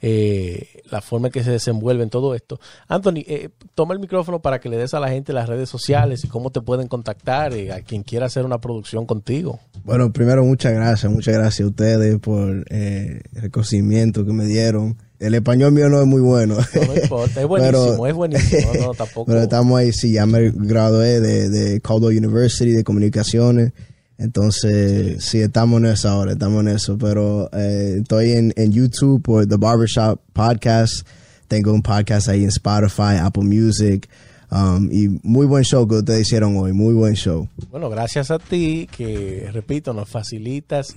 eh, 0.00 0.82
la 0.90 1.00
forma 1.00 1.28
en 1.28 1.32
que 1.32 1.42
se 1.42 1.50
desenvuelve 1.50 2.02
en 2.02 2.10
todo 2.10 2.34
esto. 2.34 2.60
Anthony, 2.86 3.24
eh, 3.26 3.50
toma 3.74 3.94
el 3.94 4.00
micrófono 4.00 4.40
para 4.40 4.60
que 4.60 4.68
le 4.68 4.76
des 4.76 4.94
a 4.94 5.00
la 5.00 5.08
gente 5.08 5.32
las 5.32 5.48
redes 5.48 5.68
sociales 5.68 6.24
y 6.24 6.28
cómo 6.28 6.50
te 6.50 6.60
pueden 6.60 6.88
contactar 6.88 7.52
eh, 7.54 7.72
a 7.72 7.82
quien 7.82 8.02
quiera 8.02 8.26
hacer 8.26 8.44
una 8.44 8.60
producción 8.60 9.06
contigo. 9.06 9.60
Bueno, 9.84 10.12
primero 10.12 10.44
muchas 10.44 10.72
gracias, 10.72 11.10
muchas 11.10 11.34
gracias 11.34 11.64
a 11.64 11.68
ustedes 11.68 12.18
por 12.18 12.64
el 12.70 13.22
reconocimiento 13.32 14.24
que 14.24 14.32
me 14.32 14.46
dieron. 14.46 14.96
El 15.18 15.34
español 15.34 15.72
mío 15.72 15.88
no 15.88 16.00
es 16.00 16.06
muy 16.06 16.20
bueno. 16.20 16.56
No, 16.56 16.94
importa, 16.94 17.40
es 17.40 17.46
buenísimo, 17.48 18.06
es 18.06 18.14
buenísimo. 18.14 18.72
No, 18.80 18.94
tampoco. 18.94 19.26
Pero 19.26 19.42
estamos 19.42 19.78
ahí, 19.78 19.92
sí, 19.92 20.12
ya 20.12 20.26
me 20.26 20.50
gradué 20.50 21.20
de, 21.20 21.48
de 21.48 21.80
Caldwell 21.80 22.16
University 22.16 22.70
de 22.70 22.84
Comunicaciones. 22.84 23.72
Entonces, 24.16 25.24
sí. 25.24 25.40
estamos 25.40 25.80
en 25.80 25.86
eso 25.86 26.08
ahora, 26.08 26.32
estamos 26.32 26.60
en 26.60 26.68
eso. 26.68 26.96
Pero 26.98 27.50
eh, 27.52 27.98
estoy 28.00 28.32
en, 28.32 28.52
en, 28.56 28.72
YouTube 28.72 29.22
por 29.22 29.46
The 29.46 29.56
Barbershop 29.56 30.20
Podcast. 30.32 31.06
Tengo 31.48 31.72
un 31.72 31.82
podcast 31.82 32.28
ahí 32.28 32.42
en 32.42 32.48
Spotify, 32.48 33.16
Apple 33.20 33.44
Music. 33.44 34.08
Um, 34.50 34.88
y 34.90 35.20
muy 35.22 35.46
buen 35.46 35.62
show 35.62 35.86
que 35.86 35.96
ustedes 35.96 36.22
hicieron 36.22 36.56
hoy, 36.56 36.72
muy 36.72 36.94
buen 36.94 37.14
show. 37.14 37.48
Bueno, 37.70 37.90
gracias 37.90 38.30
a 38.30 38.38
ti 38.38 38.88
que, 38.96 39.50
repito, 39.52 39.92
nos 39.92 40.08
facilitas 40.08 40.96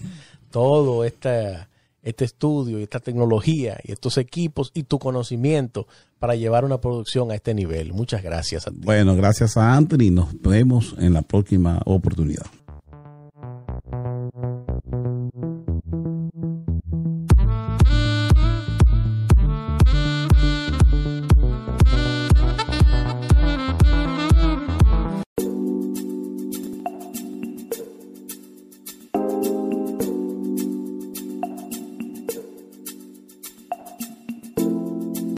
todo 0.52 1.04
esta, 1.04 1.68
este 2.02 2.26
estudio 2.26 2.80
y 2.80 2.84
esta 2.84 3.00
tecnología 3.00 3.78
y 3.84 3.92
estos 3.92 4.18
equipos 4.18 4.72
y 4.74 4.84
tu 4.84 5.00
conocimiento 5.00 5.88
para 6.20 6.36
llevar 6.36 6.64
una 6.64 6.80
producción 6.80 7.32
a 7.32 7.36
este 7.36 7.54
nivel. 7.54 7.94
Muchas 7.94 8.24
gracias 8.24 8.68
a 8.68 8.72
ti. 8.72 8.78
Bueno, 8.84 9.16
gracias 9.16 9.58
a 9.58 9.76
Anthony. 9.76 10.12
Nos 10.12 10.40
vemos 10.42 10.96
en 11.00 11.14
la 11.14 11.22
próxima 11.22 11.82
oportunidad. 11.86 12.46